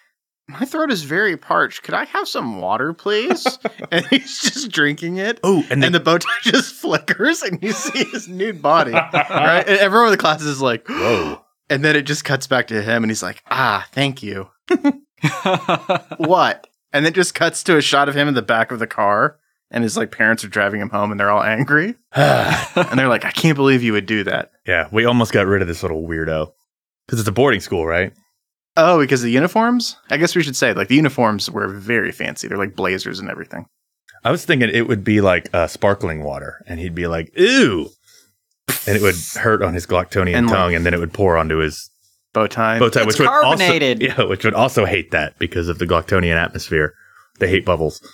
My 0.49 0.65
throat 0.65 0.91
is 0.91 1.03
very 1.03 1.37
parched. 1.37 1.83
Could 1.83 1.95
I 1.95 2.05
have 2.07 2.29
some 2.29 2.61
water, 2.61 2.93
please? 2.93 3.59
and 3.91 4.07
he's 4.07 4.41
just 4.41 4.71
drinking 4.71 5.19
it. 5.19 5.41
Oh, 5.43 5.63
and, 5.71 5.85
And 5.85 5.95
the, 5.95 5.99
the 5.99 6.05
bow 6.05 6.19
tie 6.19 6.31
just 6.43 6.75
flickers, 6.75 7.43
and 7.43 7.63
you 7.63 7.73
see 7.73 8.05
his 8.05 8.29
nude 8.29 8.63
body. 8.63 8.93
right? 8.93 9.65
And 9.67 9.79
everyone 9.79 10.09
in 10.09 10.13
the 10.13 10.19
class 10.19 10.43
is 10.43 10.63
like, 10.63 10.87
whoa. 10.89 11.43
and 11.71 11.85
then 11.85 11.97
it 11.97 12.03
just 12.03 12.25
cuts 12.25 12.47
back 12.47 12.69
to 12.69 12.83
him, 12.83 13.05
and 13.05 13.11
he's 13.11 13.23
like, 13.23 13.43
ah, 13.51 13.87
thank 13.93 14.23
you. 14.23 14.49
what? 16.17 16.67
And 16.93 17.05
then 17.05 17.13
just 17.13 17.35
cuts 17.35 17.63
to 17.65 17.77
a 17.77 17.83
shot 17.83 18.09
of 18.09 18.15
him 18.15 18.29
in 18.29 18.35
the 18.35 18.43
back 18.43 18.73
of 18.73 18.79
the 18.79 18.87
car, 18.87 19.38
and 19.71 19.83
his 19.85 19.97
like 19.97 20.11
parents 20.11 20.45
are 20.45 20.49
driving 20.49 20.81
him 20.81 20.91
home, 20.91 21.11
and 21.11 21.19
they're 21.21 21.31
all 21.31 21.43
angry, 21.43 21.95
and 22.15 22.99
they're 22.99 23.09
like, 23.09 23.25
I 23.25 23.31
can't 23.31 23.57
believe 23.57 23.83
you 23.83 23.93
would 23.93 24.07
do 24.07 24.25
that. 24.25 24.51
yeah, 24.67 24.89
we 24.93 25.05
almost 25.05 25.33
got 25.33 25.47
rid 25.47 25.63
of 25.63 25.69
this 25.69 25.83
little 25.83 26.03
weirdo 26.07 26.53
because 27.07 27.21
it's 27.21 27.29
a 27.29 27.33
boarding 27.33 27.61
school, 27.61 27.87
right? 27.87 28.13
Oh, 28.77 29.01
because 29.01 29.23
the 29.23 29.31
uniforms? 29.31 29.97
I 30.11 30.17
guess 30.19 30.37
we 30.37 30.43
should 30.43 30.57
say 30.57 30.73
like 30.73 30.89
the 30.89 30.95
uniforms 30.97 31.51
were 31.51 31.69
very 31.69 32.13
fancy. 32.13 32.47
They're 32.49 32.57
like 32.59 32.77
blazers 32.77 33.19
and 33.19 33.29
everything. 33.31 33.67
I 34.25 34.31
was 34.31 34.45
thinking 34.45 34.69
it 34.73 34.89
would 34.89 35.05
be 35.05 35.21
like 35.21 35.49
uh, 35.55 35.67
sparkling 35.69 36.23
water, 36.25 36.65
and 36.67 36.79
he'd 36.81 36.95
be 36.95 37.07
like, 37.07 37.33
ooh 37.39 37.89
and 38.87 38.97
it 38.97 39.03
would 39.03 39.15
hurt 39.35 39.63
on 39.63 39.73
his 39.75 39.87
Glocktonian 39.87 40.35
And, 40.37 40.47
like- 40.47 40.55
tongue, 40.55 40.75
and 40.75 40.85
then 40.85 40.93
it 40.93 41.01
would 41.01 41.13
pour 41.15 41.37
onto 41.39 41.57
his 41.59 41.89
Bow 42.35 42.47
tie. 42.47 42.79
bow 42.79 42.91
tie, 42.91 43.01
It's 43.01 43.07
which 43.07 43.19
would 43.21 43.29
carbonated. 43.29 44.03
also 44.03 44.23
yeah, 44.23 44.29
which 44.29 44.45
would 44.45 44.53
also 44.55 44.85
hate 44.85 45.11
that 45.13 45.39
because 45.39 45.69
of 45.71 45.79
the 45.79 45.87
Glocktonian 45.87 46.35
atmosphere. 46.37 46.93
They 47.39 47.49
hate 47.49 47.65
bubbles, 47.65 48.07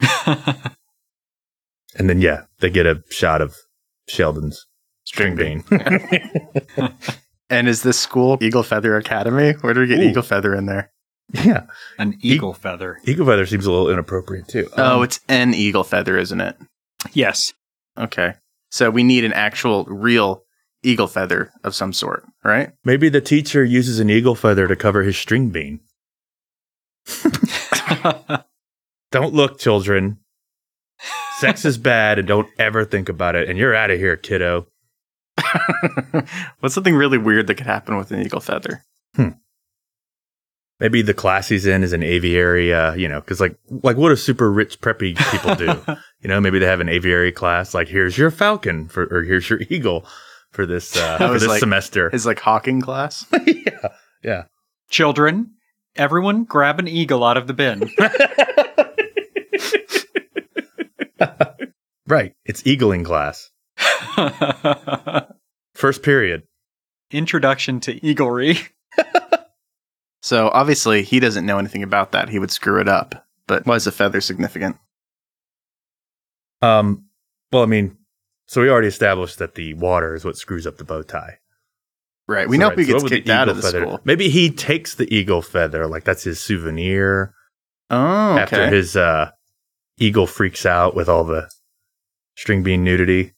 and 1.96 2.08
then 2.08 2.20
yeah, 2.20 2.42
they 2.60 2.70
get 2.70 2.86
a 2.86 3.02
shot 3.10 3.40
of 3.42 3.56
Sheldon's 4.08 4.66
string 5.04 5.36
bean. 5.36 5.64
And 7.52 7.68
is 7.68 7.82
this 7.82 7.98
school 7.98 8.38
Eagle 8.40 8.62
Feather 8.62 8.96
Academy? 8.96 9.54
Where 9.60 9.74
do 9.74 9.80
we 9.80 9.88
get 9.88 9.98
Ooh. 9.98 10.02
Eagle 10.08 10.22
Feather 10.22 10.54
in 10.54 10.66
there? 10.66 10.92
yeah, 11.32 11.62
An 11.98 12.16
eagle 12.22 12.54
feather. 12.54 12.98
eagle 13.06 13.26
feather 13.26 13.44
seems 13.44 13.66
a 13.66 13.72
little 13.72 13.90
inappropriate 13.90 14.46
too. 14.46 14.68
oh, 14.76 14.98
Um, 14.98 15.02
it's 15.02 15.18
an 15.28 15.52
Eagle 15.52 15.82
Feather, 15.82 16.16
isn't 16.16 16.40
it? 16.40 16.56
Yes. 17.12 17.52
Okay. 17.98 18.34
So 18.70 18.88
we 18.88 19.02
need 19.02 19.24
an 19.24 19.32
actual, 19.32 19.84
real 19.86 20.44
Eagle 20.84 21.08
Feather 21.08 21.50
of 21.64 21.74
some 21.74 21.92
sort, 21.92 22.24
right? 22.44 22.70
maybe 22.84 23.08
the 23.08 23.20
teacher 23.20 23.64
uses 23.64 23.98
an 23.98 24.10
eagle 24.10 24.36
feather 24.36 24.68
to 24.68 24.76
cover 24.76 25.02
his 25.02 25.16
string 25.18 25.50
bean. 25.50 25.80
Don't 29.10 29.34
look, 29.34 29.58
children. 29.58 30.18
Sex 31.38 31.64
is 31.64 31.78
bad, 31.78 32.18
and 32.18 32.28
don't 32.28 32.48
ever 32.58 32.84
think 32.84 33.08
about 33.08 33.34
it. 33.34 33.48
And 33.48 33.58
you're 33.58 33.74
out 33.74 33.90
of 33.90 33.98
here, 33.98 34.16
kiddo. 34.16 34.66
What's 36.60 36.74
something 36.74 36.94
really 36.94 37.18
weird 37.18 37.46
that 37.46 37.54
could 37.54 37.66
happen 37.66 37.96
with 37.96 38.10
an 38.10 38.20
Eagle 38.20 38.40
Feather? 38.40 38.84
Hmm. 39.16 39.30
Maybe 40.78 41.02
the 41.02 41.14
class 41.14 41.48
he's 41.48 41.66
in 41.66 41.82
is 41.82 41.92
an 41.92 42.02
aviary, 42.02 42.72
uh, 42.72 42.94
you 42.94 43.06
know, 43.08 43.20
because 43.20 43.40
like, 43.40 43.56
like 43.68 43.96
what 43.96 44.08
do 44.10 44.16
super 44.16 44.50
rich 44.50 44.80
preppy 44.80 45.14
people 45.30 45.54
do? 45.54 45.74
you 46.22 46.28
know, 46.28 46.40
maybe 46.40 46.58
they 46.58 46.66
have 46.66 46.80
an 46.80 46.88
aviary 46.88 47.32
class. 47.32 47.74
Like, 47.74 47.88
here's 47.88 48.16
your 48.16 48.30
falcon 48.30 48.88
for, 48.88 49.04
or 49.10 49.22
here's 49.22 49.48
your 49.50 49.60
eagle 49.68 50.06
for 50.50 50.64
this 50.66 50.96
uh, 50.96 51.18
for 51.28 51.38
this 51.38 51.46
like- 51.46 51.60
semester. 51.60 52.10
His 52.10 52.24
like 52.26 52.40
hawking 52.40 52.80
class? 52.80 53.26
yeah, 53.46 53.88
yeah. 54.22 54.44
Children, 54.88 55.52
everyone 55.96 56.44
grab 56.44 56.78
an 56.78 56.88
eagle 56.88 57.24
out 57.24 57.36
of 57.36 57.46
the 57.46 57.54
bin. 57.54 57.90
Right. 62.10 62.34
It's 62.44 62.62
eagling 62.64 63.04
class. 63.04 63.50
First 65.74 66.02
period. 66.02 66.42
Introduction 67.10 67.80
to 67.80 67.98
eaglery. 68.00 68.68
So 70.22 70.50
obviously 70.52 71.02
he 71.02 71.18
doesn't 71.18 71.46
know 71.46 71.58
anything 71.58 71.82
about 71.82 72.12
that. 72.12 72.28
He 72.28 72.38
would 72.38 72.50
screw 72.50 72.78
it 72.78 72.88
up. 72.88 73.26
But 73.46 73.64
why 73.64 73.76
is 73.76 73.84
the 73.84 73.90
feather 73.90 74.20
significant? 74.20 74.76
Um, 76.60 77.06
well, 77.50 77.62
I 77.62 77.66
mean, 77.66 77.96
so 78.46 78.60
we 78.60 78.68
already 78.68 78.88
established 78.88 79.38
that 79.38 79.54
the 79.54 79.72
water 79.72 80.14
is 80.14 80.22
what 80.22 80.36
screws 80.36 80.66
up 80.66 80.76
the 80.76 80.84
bow 80.84 81.02
tie. 81.02 81.38
Right. 82.28 82.46
We 82.46 82.58
So, 82.58 82.60
know 82.60 82.68
right, 82.68 82.78
if 82.78 82.86
he 82.86 82.92
so 82.92 82.98
gets 82.98 83.08
kicked 83.08 83.28
out 83.30 83.48
of 83.48 83.56
the 83.56 83.62
feather- 83.62 83.80
school. 83.80 84.00
Maybe 84.04 84.28
he 84.28 84.50
takes 84.50 84.94
the 84.94 85.12
eagle 85.12 85.40
feather, 85.40 85.86
like 85.86 86.04
that's 86.04 86.24
his 86.24 86.38
souvenir. 86.38 87.32
Oh, 87.88 88.32
okay. 88.32 88.42
After 88.42 88.66
his 88.68 88.96
uh, 88.96 89.30
eagle 89.98 90.26
freaks 90.26 90.66
out 90.66 90.94
with 90.94 91.08
all 91.08 91.24
the 91.24 91.50
string 92.40 92.62
bean 92.62 92.82
nudity. 92.82 93.34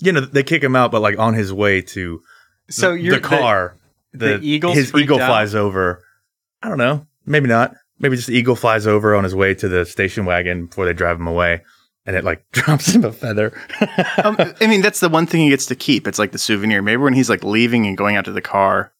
You 0.00 0.12
know, 0.12 0.20
they 0.20 0.42
kick 0.42 0.64
him 0.64 0.74
out, 0.74 0.90
but 0.90 1.02
like 1.02 1.18
on 1.18 1.34
his 1.34 1.52
way 1.52 1.82
to 1.82 2.22
So 2.70 2.96
the, 2.96 3.10
the 3.10 3.20
car, 3.20 3.76
the 4.12 4.40
eagle 4.40 4.72
his 4.72 4.92
eagle 4.94 5.20
out? 5.20 5.28
flies 5.28 5.54
over. 5.54 6.02
I 6.62 6.68
don't 6.68 6.78
know, 6.78 7.06
maybe 7.26 7.48
not. 7.48 7.74
Maybe 7.98 8.16
just 8.16 8.28
the 8.28 8.34
eagle 8.36 8.56
flies 8.56 8.86
over 8.86 9.14
on 9.14 9.22
his 9.24 9.34
way 9.34 9.54
to 9.54 9.68
the 9.68 9.84
station 9.84 10.24
wagon 10.24 10.66
before 10.66 10.86
they 10.86 10.92
drive 10.92 11.20
him 11.20 11.26
away, 11.28 11.62
and 12.06 12.16
it 12.16 12.24
like 12.24 12.44
drops 12.52 12.94
him 12.94 13.04
a 13.04 13.12
feather. 13.12 13.52
um, 14.24 14.36
I 14.60 14.66
mean, 14.66 14.80
that's 14.80 15.00
the 15.00 15.08
one 15.08 15.26
thing 15.26 15.42
he 15.42 15.50
gets 15.50 15.66
to 15.66 15.76
keep. 15.76 16.08
It's 16.08 16.18
like 16.18 16.32
the 16.32 16.38
souvenir. 16.38 16.82
Maybe 16.82 17.02
when 17.02 17.14
he's 17.14 17.30
like 17.30 17.44
leaving 17.44 17.86
and 17.86 17.96
going 17.96 18.16
out 18.16 18.24
to 18.24 18.32
the 18.32 18.40
car, 18.40 18.92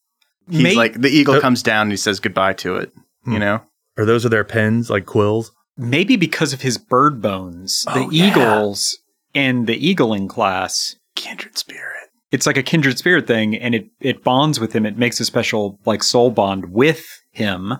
he's 0.48 0.62
May- 0.62 0.74
like 0.76 1.00
the 1.00 1.08
eagle 1.08 1.40
comes 1.40 1.62
down 1.62 1.82
and 1.82 1.90
he 1.92 1.96
says 1.96 2.20
goodbye 2.20 2.52
to 2.54 2.76
it. 2.76 2.92
Hmm. 3.24 3.32
You 3.32 3.38
know? 3.38 3.62
or 3.98 4.04
those 4.04 4.24
are 4.24 4.30
their 4.30 4.44
pens, 4.44 4.88
like 4.88 5.04
quills. 5.06 5.50
Maybe 5.76 6.16
because 6.16 6.52
of 6.52 6.62
his 6.62 6.78
bird 6.78 7.20
bones, 7.22 7.84
the 7.84 8.00
Oh, 8.06 8.10
yeah. 8.10 8.28
eagles 8.30 8.98
and 9.34 9.66
the 9.66 9.78
eagling 9.80 10.28
class, 10.28 10.96
Kindred 11.16 11.56
spirit. 11.58 12.08
it's 12.30 12.46
like 12.46 12.56
a 12.56 12.62
kindred 12.62 12.98
spirit 12.98 13.26
thing, 13.26 13.54
and 13.56 13.74
it 13.74 13.90
it 14.00 14.24
bonds 14.24 14.58
with 14.60 14.72
him. 14.74 14.86
It 14.86 14.96
makes 14.98 15.20
a 15.20 15.24
special 15.24 15.78
like 15.84 16.02
soul 16.02 16.30
bond 16.30 16.72
with 16.72 17.04
him. 17.30 17.74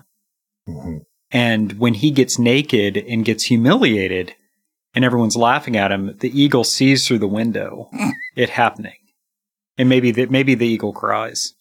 Mhm. 0.67 1.01
And 1.31 1.73
when 1.79 1.95
he 1.95 2.11
gets 2.11 2.37
naked 2.37 2.95
and 2.97 3.25
gets 3.25 3.45
humiliated, 3.45 4.35
and 4.93 5.03
everyone's 5.03 5.35
laughing 5.35 5.75
at 5.75 5.91
him, 5.91 6.15
the 6.19 6.29
eagle 6.39 6.63
sees 6.63 7.07
through 7.07 7.17
the 7.19 7.27
window 7.27 7.89
it 8.35 8.49
happening, 8.51 8.97
and 9.77 9.89
maybe 9.89 10.11
the, 10.11 10.27
maybe 10.27 10.53
the 10.55 10.67
eagle 10.67 10.93
cries. 10.93 11.53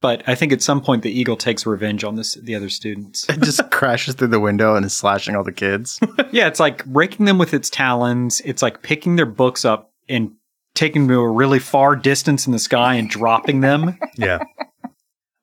But 0.00 0.22
I 0.28 0.34
think 0.36 0.52
at 0.52 0.62
some 0.62 0.80
point 0.80 1.02
the 1.02 1.10
eagle 1.10 1.36
takes 1.36 1.66
revenge 1.66 2.04
on 2.04 2.14
this 2.14 2.34
the 2.34 2.54
other 2.54 2.68
students. 2.68 3.28
It 3.28 3.40
just 3.42 3.68
crashes 3.72 4.14
through 4.14 4.28
the 4.28 4.38
window 4.40 4.76
and 4.76 4.86
is 4.86 4.96
slashing 4.96 5.34
all 5.34 5.44
the 5.44 5.52
kids. 5.52 5.98
Yeah, 6.30 6.46
it's 6.46 6.60
like 6.60 6.82
raking 6.86 7.24
them 7.26 7.38
with 7.38 7.54
its 7.54 7.70
talons. 7.70 8.42
It's 8.44 8.60
like 8.62 8.82
picking 8.82 9.16
their 9.16 9.24
books 9.26 9.64
up 9.64 9.90
and 10.10 10.32
taking 10.74 11.06
them 11.06 11.16
to 11.16 11.20
a 11.20 11.28
really 11.30 11.58
far 11.58 11.96
distance 11.96 12.46
in 12.46 12.52
the 12.52 12.58
sky 12.58 12.94
and 12.94 13.08
dropping 13.08 13.60
them. 13.60 13.98
Yeah. 14.16 14.38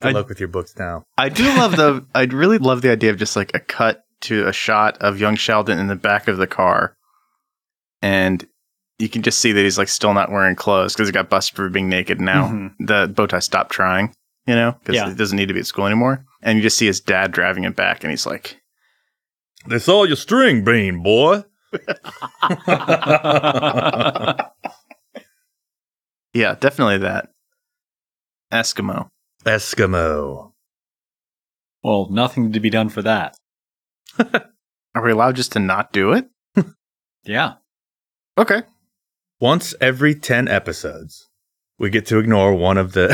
Good 0.01 0.09
I- 0.09 0.11
luck 0.11 0.29
with 0.29 0.39
your 0.39 0.47
books 0.49 0.75
now. 0.77 1.03
I 1.17 1.29
do 1.29 1.43
love 1.57 1.75
the. 1.75 2.05
I'd 2.13 2.33
really 2.33 2.59
love 2.59 2.81
the 2.83 2.91
idea 2.91 3.09
of 3.09 3.17
just 3.17 3.35
like 3.35 3.51
a 3.55 3.59
cut 3.59 4.03
to 4.21 4.47
a 4.47 4.53
shot 4.53 4.97
of 5.01 5.19
young 5.19 5.35
Sheldon 5.35 5.79
in 5.79 5.87
the 5.87 5.95
back 5.95 6.27
of 6.27 6.37
the 6.37 6.47
car, 6.47 6.95
and 8.01 8.45
you 8.99 9.09
can 9.09 9.21
just 9.23 9.39
see 9.39 9.51
that 9.51 9.61
he's 9.61 9.77
like 9.77 9.87
still 9.87 10.13
not 10.13 10.31
wearing 10.31 10.55
clothes 10.55 10.93
because 10.93 11.07
he 11.07 11.11
got 11.13 11.29
busted 11.29 11.55
for 11.55 11.69
being 11.69 11.89
naked. 11.89 12.21
Now 12.21 12.47
Mhm. 12.47 12.73
the 12.79 13.11
bow 13.13 13.25
tie 13.27 13.39
stopped 13.39 13.71
trying, 13.71 14.13
you 14.47 14.55
know, 14.55 14.73
because 14.79 14.95
Yeah. 14.95 15.09
he 15.09 15.15
doesn't 15.15 15.35
need 15.37 15.47
to 15.47 15.53
be 15.53 15.59
at 15.59 15.65
school 15.65 15.85
anymore. 15.85 16.25
And 16.41 16.57
you 16.57 16.61
just 16.63 16.77
see 16.77 16.85
his 16.85 16.99
dad 17.01 17.31
driving 17.31 17.63
him 17.63 17.73
back, 17.73 18.03
and 18.03 18.11
he's 18.11 18.25
like, 18.25 18.59
They 19.67 19.79
saw 19.79 20.03
your 20.03 20.15
string 20.17 20.63
bean, 20.63 21.01
boy. 21.03 21.43
"Yeah, 26.33 26.55
definitely 26.59 26.99
that 26.99 27.29
Eskimo." 28.51 29.09
Eskimo. 29.45 30.51
Well, 31.83 32.07
nothing 32.09 32.51
to 32.53 32.59
be 32.59 32.69
done 32.69 32.89
for 32.89 33.01
that. 33.03 33.35
Are 34.19 35.03
we 35.03 35.11
allowed 35.11 35.35
just 35.35 35.51
to 35.53 35.59
not 35.59 35.91
do 35.91 36.13
it? 36.13 36.25
Yeah. 37.27 37.53
Okay. 38.37 38.61
Once 39.39 39.73
every 39.81 40.13
10 40.13 40.47
episodes, 40.47 41.27
we 41.77 41.89
get 41.89 42.05
to 42.07 42.19
ignore 42.19 42.53
one 42.53 42.77
of 42.77 42.93
the 42.93 43.11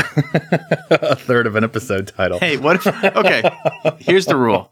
a 0.90 1.16
third 1.16 1.46
of 1.46 1.56
an 1.56 1.64
episode 1.64 2.08
title. 2.08 2.38
Hey, 2.38 2.56
what 2.56 2.76
if? 2.76 2.86
Okay, 2.86 3.42
here's 3.98 4.26
the 4.26 4.36
rule: 4.36 4.70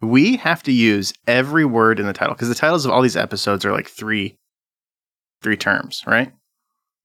we 0.00 0.36
have 0.36 0.62
to 0.64 0.72
use 0.72 1.12
every 1.26 1.64
word 1.64 1.98
in 1.98 2.06
the 2.06 2.12
title 2.12 2.34
because 2.34 2.48
the 2.48 2.54
titles 2.54 2.84
of 2.84 2.92
all 2.92 3.02
these 3.02 3.16
episodes 3.16 3.64
are 3.64 3.72
like 3.72 3.88
three, 3.88 4.38
three 5.42 5.56
terms, 5.56 6.02
right? 6.06 6.32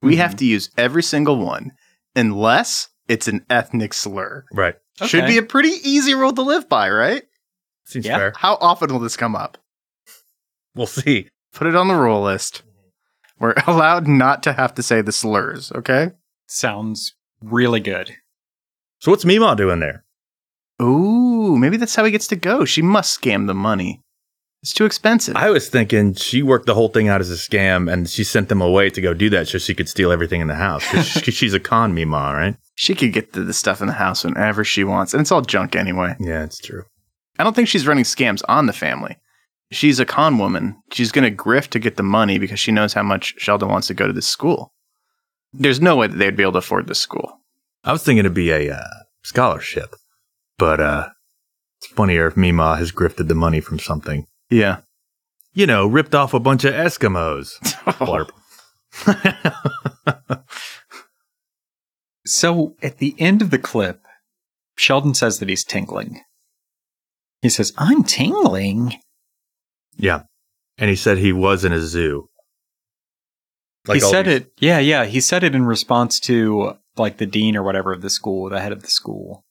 We 0.01 0.15
have 0.17 0.31
mm-hmm. 0.31 0.37
to 0.37 0.45
use 0.45 0.69
every 0.77 1.03
single 1.03 1.37
one, 1.37 1.71
unless 2.15 2.89
it's 3.07 3.27
an 3.27 3.45
ethnic 3.49 3.93
slur. 3.93 4.45
Right. 4.53 4.75
Should 5.05 5.27
be 5.27 5.37
a 5.37 5.43
pretty 5.43 5.75
easy 5.83 6.13
rule 6.13 6.33
to 6.33 6.41
live 6.41 6.69
by, 6.69 6.89
right? 6.89 7.23
Seems 7.85 8.05
Yeah. 8.05 8.17
fair. 8.17 8.33
How 8.35 8.57
often 8.61 8.91
will 8.91 8.99
this 8.99 9.17
come 9.17 9.35
up? 9.35 9.57
We'll 10.75 10.87
see. 10.87 11.29
Put 11.53 11.67
it 11.67 11.75
on 11.75 11.87
the 11.87 11.95
rule 11.95 12.21
list. 12.21 12.61
We're 13.39 13.55
allowed 13.67 14.07
not 14.07 14.43
to 14.43 14.53
have 14.53 14.73
to 14.75 14.83
say 14.83 15.01
the 15.01 15.11
slurs, 15.11 15.71
okay? 15.73 16.11
Sounds 16.51 17.13
really 17.41 17.79
good. 17.79 18.15
So 18.99 19.11
what's 19.11 19.23
Meemaw 19.23 19.55
doing 19.55 19.79
there? 19.79 20.03
Ooh, 20.81 21.57
maybe 21.57 21.77
that's 21.77 21.95
how 21.95 22.03
he 22.05 22.11
gets 22.11 22.27
to 22.27 22.35
go. 22.35 22.65
She 22.65 22.81
must 22.81 23.19
scam 23.21 23.47
the 23.47 23.53
money. 23.53 24.01
It's 24.61 24.73
too 24.73 24.85
expensive. 24.85 25.35
I 25.37 25.51
was 25.51 25.69
thinking 25.69 26.15
she 26.15 26.41
worked 26.43 26.65
the 26.65 26.73
whole 26.73 26.89
thing 26.89 27.07
out 27.07 27.21
as 27.21 27.31
a 27.31 27.35
scam 27.35 27.91
and 27.91 28.09
she 28.09 28.23
sent 28.25 28.49
them 28.49 28.61
away 28.61 28.89
to 28.89 28.99
go 28.99 29.13
do 29.13 29.29
that 29.29 29.47
so 29.47 29.57
she 29.57 29.73
could 29.73 29.87
steal 29.87 30.11
everything 30.11 30.41
in 30.41 30.47
the 30.47 30.55
house. 30.55 30.85
'Cause 30.91 31.05
she- 31.23 31.31
she's 31.31 31.53
a 31.53 31.59
con 31.61 31.93
Meemaw, 31.95 32.33
right? 32.33 32.55
She 32.75 32.95
could 32.95 33.13
get 33.13 33.31
to 33.33 33.43
the 33.43 33.53
stuff 33.53 33.79
in 33.81 33.87
the 33.87 33.93
house 33.93 34.23
whenever 34.23 34.63
she 34.65 34.83
wants, 34.83 35.13
and 35.13 35.21
it's 35.21 35.31
all 35.31 35.41
junk 35.41 35.75
anyway. 35.75 36.15
Yeah, 36.19 36.43
it's 36.43 36.57
true. 36.59 36.83
I 37.37 37.43
don't 37.43 37.55
think 37.55 37.67
she's 37.69 37.87
running 37.87 38.03
scams 38.05 38.41
on 38.49 38.65
the 38.65 38.73
family. 38.73 39.17
She's 39.71 39.99
a 39.99 40.05
con 40.05 40.37
woman. 40.39 40.75
She's 40.91 41.11
going 41.11 41.29
to 41.29 41.43
grift 41.43 41.67
to 41.69 41.79
get 41.79 41.95
the 41.95 42.03
money 42.03 42.37
because 42.39 42.59
she 42.59 42.71
knows 42.71 42.93
how 42.93 43.03
much 43.03 43.35
Sheldon 43.37 43.69
wants 43.69 43.87
to 43.87 43.93
go 43.93 44.07
to 44.07 44.13
this 44.13 44.27
school. 44.27 44.73
There's 45.53 45.81
no 45.81 45.95
way 45.95 46.07
that 46.07 46.17
they'd 46.17 46.35
be 46.35 46.43
able 46.43 46.53
to 46.53 46.57
afford 46.59 46.87
this 46.87 46.99
school. 46.99 47.39
I 47.83 47.91
was 47.91 48.03
thinking 48.03 48.19
it'd 48.19 48.33
be 48.33 48.51
a 48.51 48.75
uh, 48.75 48.83
scholarship, 49.23 49.95
but 50.57 50.79
uh, 50.79 51.09
it's 51.79 51.87
funnier 51.87 52.27
if 52.27 52.35
Meemaw 52.35 52.77
has 52.77 52.91
grifted 52.91 53.27
the 53.27 53.35
money 53.35 53.59
from 53.61 53.79
something. 53.79 54.27
Yeah. 54.49 54.79
You 55.53 55.65
know, 55.65 55.87
ripped 55.87 56.13
off 56.13 56.33
a 56.33 56.39
bunch 56.39 56.63
of 56.65 56.73
Eskimos. 56.73 57.53
Blarp. 57.99 58.29
So 62.25 62.75
at 62.83 62.97
the 62.99 63.15
end 63.17 63.41
of 63.41 63.49
the 63.49 63.57
clip, 63.57 64.01
Sheldon 64.77 65.13
says 65.13 65.39
that 65.39 65.49
he's 65.49 65.63
tingling. 65.63 66.21
He 67.41 67.49
says, 67.49 67.73
I'm 67.77 68.03
tingling. 68.03 68.93
yeah. 69.97 70.23
And 70.77 70.89
he 70.89 70.95
said 70.95 71.17
he 71.17 71.33
was 71.33 71.65
in 71.65 71.73
a 71.73 71.81
zoo. 71.81 72.29
He 73.87 73.99
said 73.99 74.25
these- 74.25 74.35
it. 74.41 74.51
Yeah, 74.59 74.79
yeah. 74.79 75.05
He 75.05 75.19
said 75.21 75.43
it 75.43 75.55
in 75.55 75.65
response 75.65 76.19
to 76.21 76.77
like 76.97 77.17
the 77.17 77.25
dean 77.25 77.55
or 77.55 77.63
whatever 77.63 77.91
of 77.93 78.01
the 78.01 78.09
school, 78.09 78.49
the 78.49 78.59
head 78.61 78.71
of 78.71 78.81
the 78.81 78.89
school. 78.89 79.45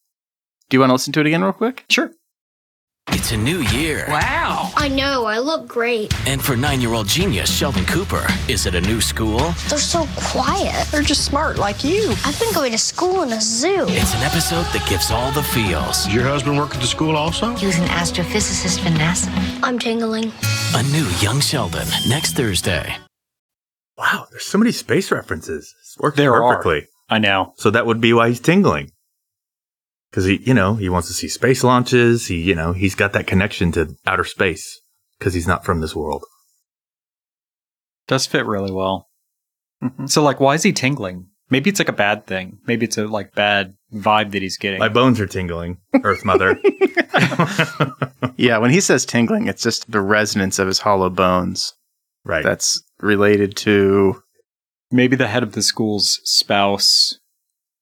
Do 0.68 0.76
you 0.76 0.80
want 0.80 0.90
to 0.90 0.94
listen 0.94 1.12
to 1.14 1.20
it 1.20 1.26
again 1.26 1.42
real 1.42 1.52
quick? 1.52 1.85
Sure. 1.88 2.12
It's 3.11 3.32
a 3.32 3.38
new 3.38 3.61
year. 3.61 4.04
Wow. 4.06 4.70
I 4.76 4.88
know, 4.88 5.25
I 5.25 5.38
look 5.38 5.66
great. 5.66 6.12
And 6.28 6.44
for 6.44 6.58
nine 6.58 6.82
year 6.82 6.92
old 6.92 7.08
genius 7.08 7.50
Sheldon 7.50 7.87
Cooper, 7.87 8.26
is 8.50 8.66
it 8.66 8.75
a 8.75 8.82
new 8.82 9.00
school? 9.00 9.38
They're 9.70 9.78
so 9.78 10.06
quiet. 10.14 10.87
They're 10.88 11.00
just 11.00 11.25
smart 11.25 11.56
like 11.56 11.82
you. 11.85 12.11
I've 12.26 12.38
been 12.38 12.52
going 12.52 12.70
to 12.73 12.78
school 12.78 13.23
in 13.23 13.32
a 13.32 13.40
zoo. 13.40 13.87
It's 13.88 14.14
an 14.14 14.23
episode 14.23 14.64
that 14.75 14.87
gives 14.90 15.11
all 15.11 15.32
the 15.32 15.42
feels. 15.42 16.04
Does 16.04 16.14
your 16.14 16.25
husband 16.25 16.58
work 16.58 16.75
at 16.75 16.82
the 16.82 16.87
school 16.87 17.16
also? 17.16 17.54
He 17.54 17.64
was 17.64 17.78
an 17.78 17.87
astrophysicist 17.88 18.80
for 18.80 18.90
NASA. 18.90 19.30
I'm 19.62 19.78
tingling. 19.78 20.30
A 20.75 20.82
new 20.92 21.06
Young 21.23 21.40
Sheldon 21.40 21.88
next 22.11 22.32
Thursday. 22.32 22.94
Wow, 23.99 24.26
there's 24.31 24.47
so 24.47 24.59
many 24.59 24.71
space 24.71 25.11
references. 25.11 25.75
It's 25.81 25.99
worked 25.99 26.17
There 26.17 26.43
are. 26.43 26.57
perfectly. 26.57 26.88
I 27.11 27.19
know. 27.19 27.52
So 27.57 27.71
that 27.71 27.87
would 27.87 28.00
be 28.00 28.12
why 28.12 28.28
he's 28.28 28.40
tingling. 28.40 28.93
Because 30.11 30.25
he, 30.25 30.37
you 30.37 30.55
know, 30.55 30.75
he 30.75 30.88
wants 30.88 31.09
to 31.09 31.14
see 31.14 31.28
space 31.28 31.64
launches. 31.64 32.28
He, 32.28 32.40
you 32.40 32.55
know, 32.55 32.73
he's 32.73 32.95
got 32.95 33.12
that 33.12 33.26
connection 33.26 33.73
to 33.73 33.95
outer 34.07 34.25
space 34.25 34.81
because 35.19 35.35
he's 35.35 35.49
not 35.49 35.64
from 35.64 35.81
this 35.81 35.97
world. 35.97 36.25
Does 38.07 38.25
fit 38.25 38.47
really 38.47 38.73
well. 38.73 39.09
Mm-hmm. 39.83 40.07
So 40.07 40.23
like, 40.23 40.40
why 40.40 40.55
is 40.55 40.62
he 40.62 40.73
tingling? 40.73 41.28
Maybe 41.50 41.69
it's 41.69 41.81
like 41.81 41.88
a 41.88 41.95
bad 41.95 42.26
thing. 42.26 42.59
Maybe 42.67 42.87
it's 42.87 42.99
a 42.99 43.07
like 43.07 43.35
bad 43.35 43.75
vibe 43.93 44.31
that 44.33 44.43
he's 44.43 44.59
getting. 44.59 44.78
My 44.78 44.88
bones 44.88 45.19
are 45.21 45.26
tingling, 45.26 45.78
Earth 46.05 46.25
Mother. 46.25 46.59
Yeah, 48.38 48.59
when 48.59 48.71
he 48.71 48.81
says 48.81 49.05
tingling, 49.05 49.49
it's 49.49 49.64
just 49.64 49.90
the 49.90 50.00
resonance 50.00 50.61
of 50.61 50.69
his 50.69 50.78
hollow 50.78 51.11
bones 51.11 51.75
right. 52.28 52.44
that's 52.44 52.80
related 53.00 53.56
to. 53.58 54.23
Maybe 54.92 55.16
the 55.16 55.26
head 55.28 55.42
of 55.42 55.52
the 55.52 55.62
school's 55.62 56.20
spouse 56.25 57.18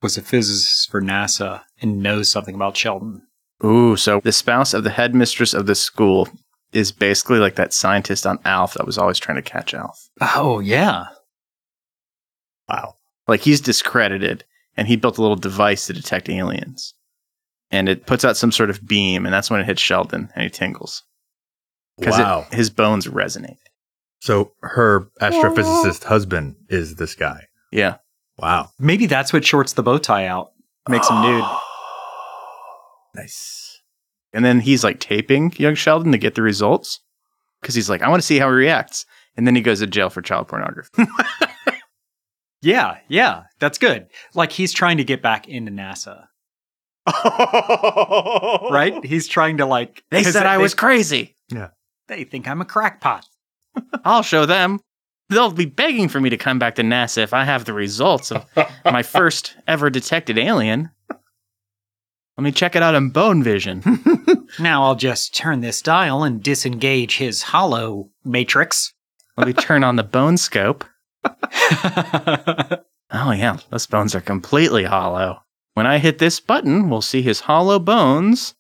was 0.03 0.17
a 0.17 0.23
physicist 0.23 0.91
for 0.91 1.01
NASA 1.03 1.63
and 1.81 2.03
knows 2.03 2.31
something 2.31 2.55
about 2.55 2.77
Sheldon. 2.77 3.23
Ooh, 3.65 3.97
so 3.97 4.21
the 4.25 4.33
spouse 4.33 4.75
of 4.75 4.83
the 4.85 4.91
headmistress 4.91 5.55
of 5.55 5.67
the 5.67 5.75
school 5.75 6.29
is 6.73 6.91
basically 6.93 7.39
like 7.39 7.55
that 7.57 7.73
scientist 7.73 8.27
on 8.27 8.39
Alf 8.45 8.75
that 8.75 8.87
was 8.87 8.99
always 8.99 9.19
trying 9.19 9.37
to 9.37 9.43
catch 9.43 9.73
Alf. 9.73 10.09
Oh 10.21 10.59
yeah. 10.61 11.05
wow. 12.69 12.95
Like 13.29 13.41
he's 13.41 13.61
discredited 13.61 14.45
and 14.77 14.87
he 14.89 14.97
built 14.97 15.19
a 15.19 15.23
little 15.23 15.37
device 15.37 15.87
to 15.87 15.93
detect 15.93 16.29
aliens. 16.29 16.95
And 17.71 17.89
it 17.89 18.07
puts 18.07 18.25
out 18.25 18.37
some 18.37 18.53
sort 18.53 18.71
of 18.71 18.87
beam, 18.87 19.25
and 19.27 19.33
that's 19.35 19.51
when 19.51 19.61
it 19.61 19.67
hits 19.67 19.81
Sheldon 19.83 20.29
and 20.35 20.45
he 20.45 20.51
tingles. 20.51 21.03
Because 21.99 22.19
Wow. 22.19 22.47
his 22.53 22.71
bones 22.71 23.07
resonate. 23.09 23.57
So 24.21 24.53
her 24.63 25.09
astrophysicist 25.21 26.05
husband 26.05 26.57
is 26.69 26.97
this 26.97 27.15
guy. 27.15 27.45
Yeah. 27.73 27.97
Wow. 28.39 28.71
Maybe 28.79 29.07
that's 29.07 29.33
what 29.33 29.45
shorts 29.45 29.73
the 29.75 29.83
bow 29.83 29.99
tie 29.99 30.27
out. 30.27 30.53
Makes 30.89 31.09
him 31.09 31.21
nude. 31.23 31.45
Nice. 33.15 33.81
And 34.35 34.45
then 34.45 34.61
he's 34.61 34.85
like 34.85 35.01
taping 35.01 35.51
young 35.57 35.75
Sheldon 35.75 36.13
to 36.13 36.19
get 36.19 36.35
the 36.35 36.43
results. 36.43 37.01
Because 37.63 37.75
he's 37.75 37.89
like, 37.89 38.03
I 38.03 38.09
want 38.11 38.21
to 38.21 38.27
see 38.27 38.39
how 38.39 38.49
he 38.49 38.55
reacts. 38.55 39.07
And 39.37 39.47
then 39.47 39.55
he 39.57 39.63
goes 39.63 39.81
to 39.81 39.87
jail 39.87 40.11
for 40.11 40.21
child 40.23 40.49
pornography. 40.49 41.05
Yeah, 42.63 42.99
yeah. 43.09 43.45
That's 43.61 43.79
good. 43.79 44.09
Like 44.35 44.51
he's 44.51 44.73
trying 44.73 44.97
to 44.97 45.05
get 45.05 45.23
back 45.23 45.47
into 45.47 45.71
NASA. 45.71 46.25
Right? 48.73 49.05
He's 49.05 49.29
trying 49.29 49.59
to 49.59 49.67
like 49.67 50.03
They 50.11 50.23
'cause 50.25 50.33
said 50.33 50.47
I 50.47 50.59
was 50.59 50.75
crazy. 50.75 51.37
Yeah. 51.51 51.69
They 52.09 52.25
think 52.25 52.49
I'm 52.49 52.61
a 52.61 52.65
crackpot. 52.65 53.27
I'll 54.05 54.23
show 54.23 54.47
them. 54.47 54.81
They'll 55.29 55.51
be 55.51 55.67
begging 55.67 56.09
for 56.09 56.21
me 56.21 56.31
to 56.31 56.37
come 56.37 56.59
back 56.59 56.77
to 56.77 56.83
NASA 56.83 57.19
if 57.19 57.33
I 57.35 57.45
have 57.45 57.65
the 57.65 57.73
results 57.73 58.31
of 58.31 58.45
my 58.85 59.03
first 59.05 59.57
ever 59.67 59.91
detected 59.91 60.39
alien. 60.39 60.91
Let 61.11 62.45
me 62.45 62.53
check 62.53 62.77
it 62.77 62.83
out 62.83 62.95
in 62.95 63.11
Bone 63.11 63.43
Vision. 63.43 63.83
Now 64.61 64.85
I'll 64.85 64.95
just 64.95 65.35
turn 65.35 65.61
this 65.61 65.83
dial 65.83 66.23
and 66.23 66.41
disengage 66.43 67.17
his 67.19 67.43
hollow 67.43 68.11
matrix. 68.25 68.95
Let 69.37 69.49
me 69.49 69.53
turn 69.53 69.83
on 69.85 69.97
the 69.97 70.05
bone 70.05 70.37
scope. 70.37 70.85
Oh, 73.13 73.31
yeah, 73.31 73.59
those 73.71 73.87
bones 73.87 74.15
are 74.17 74.21
completely 74.21 74.83
hollow. 74.85 75.41
When 75.75 75.87
I 75.87 75.99
hit 75.99 76.19
this 76.19 76.41
button, 76.41 76.91
we'll 76.91 77.03
see 77.03 77.23
his 77.23 77.41
hollow 77.41 77.79
bones. 77.79 78.55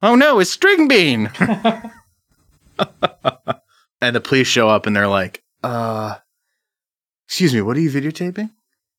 Oh 0.00 0.14
no, 0.14 0.38
it's 0.40 0.50
string 0.50 0.88
bean! 0.88 1.30
And 4.04 4.16
the 4.16 4.20
police 4.20 4.46
show 4.46 4.68
up 4.68 4.86
and 4.86 4.94
they're 4.94 5.08
like, 5.08 5.42
uh, 5.62 6.16
excuse 7.26 7.54
me, 7.54 7.62
what 7.62 7.76
are 7.76 7.80
you 7.80 7.90
videotaping? 7.90 8.50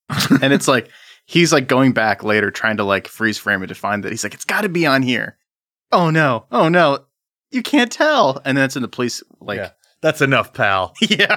and 0.41 0.53
it's 0.53 0.67
like, 0.67 0.89
he's 1.25 1.51
like 1.53 1.67
going 1.67 1.93
back 1.93 2.23
later 2.23 2.51
trying 2.51 2.77
to 2.77 2.83
like 2.83 3.07
freeze 3.07 3.37
frame 3.37 3.63
it 3.63 3.67
to 3.67 3.75
find 3.75 4.03
that. 4.03 4.11
He's 4.11 4.23
like, 4.23 4.33
it's 4.33 4.45
gotta 4.45 4.69
be 4.69 4.85
on 4.85 5.01
here. 5.01 5.37
Oh 5.91 6.09
no, 6.09 6.45
oh 6.51 6.69
no, 6.69 7.05
you 7.51 7.61
can't 7.61 7.91
tell. 7.91 8.41
And 8.45 8.57
then 8.57 8.65
it's 8.65 8.75
in 8.75 8.81
the 8.81 8.87
police, 8.87 9.23
like, 9.39 9.57
Yeah. 9.57 9.69
That's 10.01 10.21
enough, 10.21 10.53
pal. 10.53 10.93
yeah. 11.01 11.35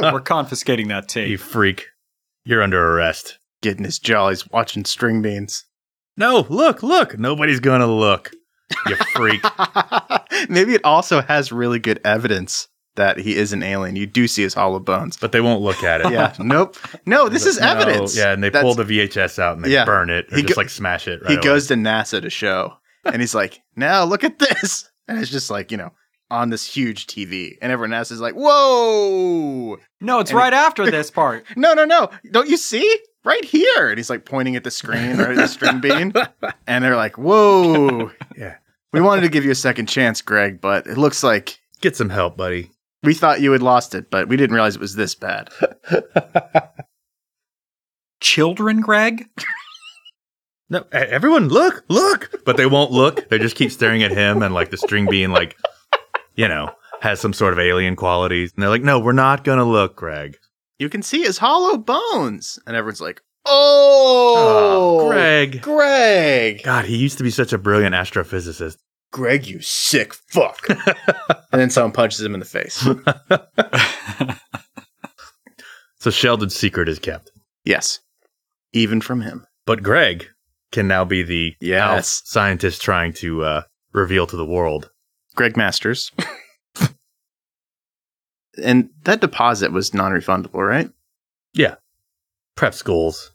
We're 0.12 0.20
confiscating 0.20 0.88
that 0.88 1.08
tape. 1.08 1.28
you 1.28 1.38
freak. 1.38 1.86
You're 2.44 2.62
under 2.62 2.92
arrest. 2.94 3.40
Getting 3.62 3.84
his 3.84 3.98
jollies 3.98 4.48
watching 4.50 4.84
string 4.84 5.22
beans. 5.22 5.64
No, 6.16 6.46
look, 6.48 6.82
look. 6.84 7.18
Nobody's 7.18 7.58
gonna 7.58 7.86
look. 7.92 8.30
You 8.88 8.96
freak. 9.14 9.42
Maybe 10.48 10.74
it 10.74 10.84
also 10.84 11.20
has 11.22 11.52
really 11.52 11.78
good 11.78 12.00
evidence 12.04 12.68
that 12.96 13.16
he 13.18 13.36
is 13.36 13.52
an 13.54 13.62
alien. 13.62 13.96
You 13.96 14.06
do 14.06 14.28
see 14.28 14.42
his 14.42 14.52
hollow 14.54 14.78
bones. 14.78 15.16
but 15.16 15.32
they 15.32 15.40
won't 15.40 15.62
look 15.62 15.82
at 15.82 16.00
it. 16.02 16.12
Yeah. 16.12 16.34
nope. 16.38 16.76
No, 17.06 17.28
this 17.28 17.46
is 17.46 17.58
No, 17.60 17.68
evidence. 17.68 18.16
Yeah, 18.16 18.32
and 18.32 18.42
they 18.44 18.50
That's- 18.50 18.62
pull 18.62 18.74
the 18.84 18.84
VHS 18.84 19.38
out 19.38 19.56
and 19.56 19.64
they 19.64 19.70
Yeah. 19.70 19.84
burn 19.84 20.10
it 20.10 20.26
or 20.32 20.36
He 20.36 20.42
just 20.42 20.56
go- 20.56 20.60
like 20.60 20.70
smash 20.70 21.08
it. 21.08 21.22
Right 21.22 21.30
He 21.30 21.34
away. 21.36 21.42
goes 21.44 21.66
to 21.68 21.74
NASA 21.74 22.20
to 22.20 22.28
show, 22.30 22.74
and 23.04 23.20
he's 23.22 23.34
like, 23.34 23.60
"Now 23.76 24.04
look 24.04 24.24
at 24.24 24.38
this," 24.38 24.90
and 25.08 25.18
it's 25.18 25.30
just 25.30 25.50
like 25.50 25.70
you 25.72 25.78
know 25.78 25.90
on 26.30 26.50
this 26.50 26.66
huge 26.66 27.06
TV, 27.06 27.56
and 27.62 27.72
everyone 27.72 27.94
else 27.94 28.10
is 28.10 28.20
like, 28.20 28.34
"Whoa!" 28.34 29.78
No, 30.00 30.20
it's 30.20 30.30
And 30.30 30.38
right 30.38 30.52
after 30.52 30.90
this 30.90 31.10
part. 31.10 31.44
No, 31.56 31.72
no, 31.74 31.84
no! 31.84 32.10
Don't 32.30 32.48
you 32.48 32.56
see? 32.56 32.98
Right 33.24 33.44
here, 33.44 33.88
and 33.88 33.96
he's 33.98 34.10
like 34.10 34.24
pointing 34.24 34.56
at 34.56 34.64
the 34.64 34.70
screen 34.72 35.20
or 35.20 35.34
the 35.36 35.46
string 35.46 35.80
bean, 35.80 36.12
and 36.66 36.84
they're 36.84 36.96
like, 36.96 37.16
"Whoa!" 37.16 38.10
Yeah. 38.36 38.56
We 38.92 39.00
wanted 39.00 39.22
to 39.22 39.28
give 39.28 39.44
you 39.44 39.50
a 39.50 39.54
second 39.56 39.86
chance, 39.86 40.20
Greg, 40.20 40.60
but 40.60 40.86
it 40.86 40.98
looks 40.98 41.22
like 41.22 41.58
Get 41.80 41.96
some 41.96 42.10
help, 42.10 42.36
buddy. 42.36 42.70
we 43.02 43.14
thought 43.14 43.40
you 43.40 43.52
had 43.52 43.62
lost 43.62 43.94
it, 43.94 44.10
but 44.10 44.28
we 44.28 44.36
didn't 44.36 44.54
realize 44.54 44.74
it 44.76 44.80
was 44.80 44.94
this 44.94 45.14
bad. 45.14 45.48
Children, 48.20 48.80
Greg? 48.80 49.28
No, 50.70 50.86
everyone 50.90 51.48
look, 51.48 51.84
look. 51.88 52.30
But 52.46 52.56
they 52.56 52.64
won't 52.64 52.90
look. 52.92 53.28
They 53.28 53.36
just 53.38 53.56
keep 53.56 53.70
staring 53.70 54.02
at 54.02 54.10
him 54.10 54.42
and 54.42 54.54
like 54.54 54.70
the 54.70 54.78
string 54.78 55.06
being 55.06 55.28
like, 55.30 55.54
you 56.34 56.48
know, 56.48 56.70
has 57.02 57.20
some 57.20 57.34
sort 57.34 57.52
of 57.52 57.58
alien 57.58 57.94
qualities. 57.94 58.54
And 58.54 58.62
they're 58.62 58.70
like, 58.70 58.82
no, 58.82 58.98
we're 58.98 59.12
not 59.12 59.44
gonna 59.44 59.66
look, 59.66 59.96
Greg. 59.96 60.38
You 60.78 60.88
can 60.88 61.02
see 61.02 61.20
his 61.24 61.36
hollow 61.36 61.76
bones, 61.76 62.58
and 62.66 62.74
everyone's 62.74 63.02
like, 63.02 63.20
"Oh, 63.44 65.08
Greg. 65.08 65.62
Greg, 65.62 66.62
God, 66.62 66.84
he 66.84 66.96
used 66.96 67.18
to 67.18 67.24
be 67.24 67.30
such 67.30 67.52
a 67.52 67.58
brilliant 67.58 67.94
astrophysicist. 67.94 68.76
Greg, 69.12 69.46
you 69.46 69.60
sick 69.60 70.14
fuck!" 70.14 70.68
and 70.68 71.60
then 71.60 71.70
someone 71.70 71.92
punches 71.92 72.20
him 72.22 72.34
in 72.34 72.40
the 72.40 72.46
face. 72.46 72.86
So 75.98 76.10
Sheldon's 76.10 76.56
secret 76.56 76.88
is 76.88 76.98
kept. 76.98 77.30
yes, 77.64 78.00
even 78.72 79.00
from 79.00 79.20
him. 79.20 79.46
But 79.66 79.84
Greg 79.84 80.26
can 80.72 80.88
now 80.88 81.04
be 81.04 81.22
the 81.22 81.54
Yes. 81.60 82.22
Scientist 82.24 82.82
trying 82.82 83.12
to 83.14 83.44
uh, 83.44 83.62
reveal 83.92 84.26
to 84.26 84.36
the 84.36 84.44
world. 84.44 84.90
Greg 85.36 85.56
Masters. 85.56 86.10
and 88.64 88.90
that 89.04 89.20
deposit 89.20 89.70
was 89.70 89.94
non-refundable, 89.94 90.66
right? 90.66 90.90
Prep 92.56 92.74
schools. 92.74 93.32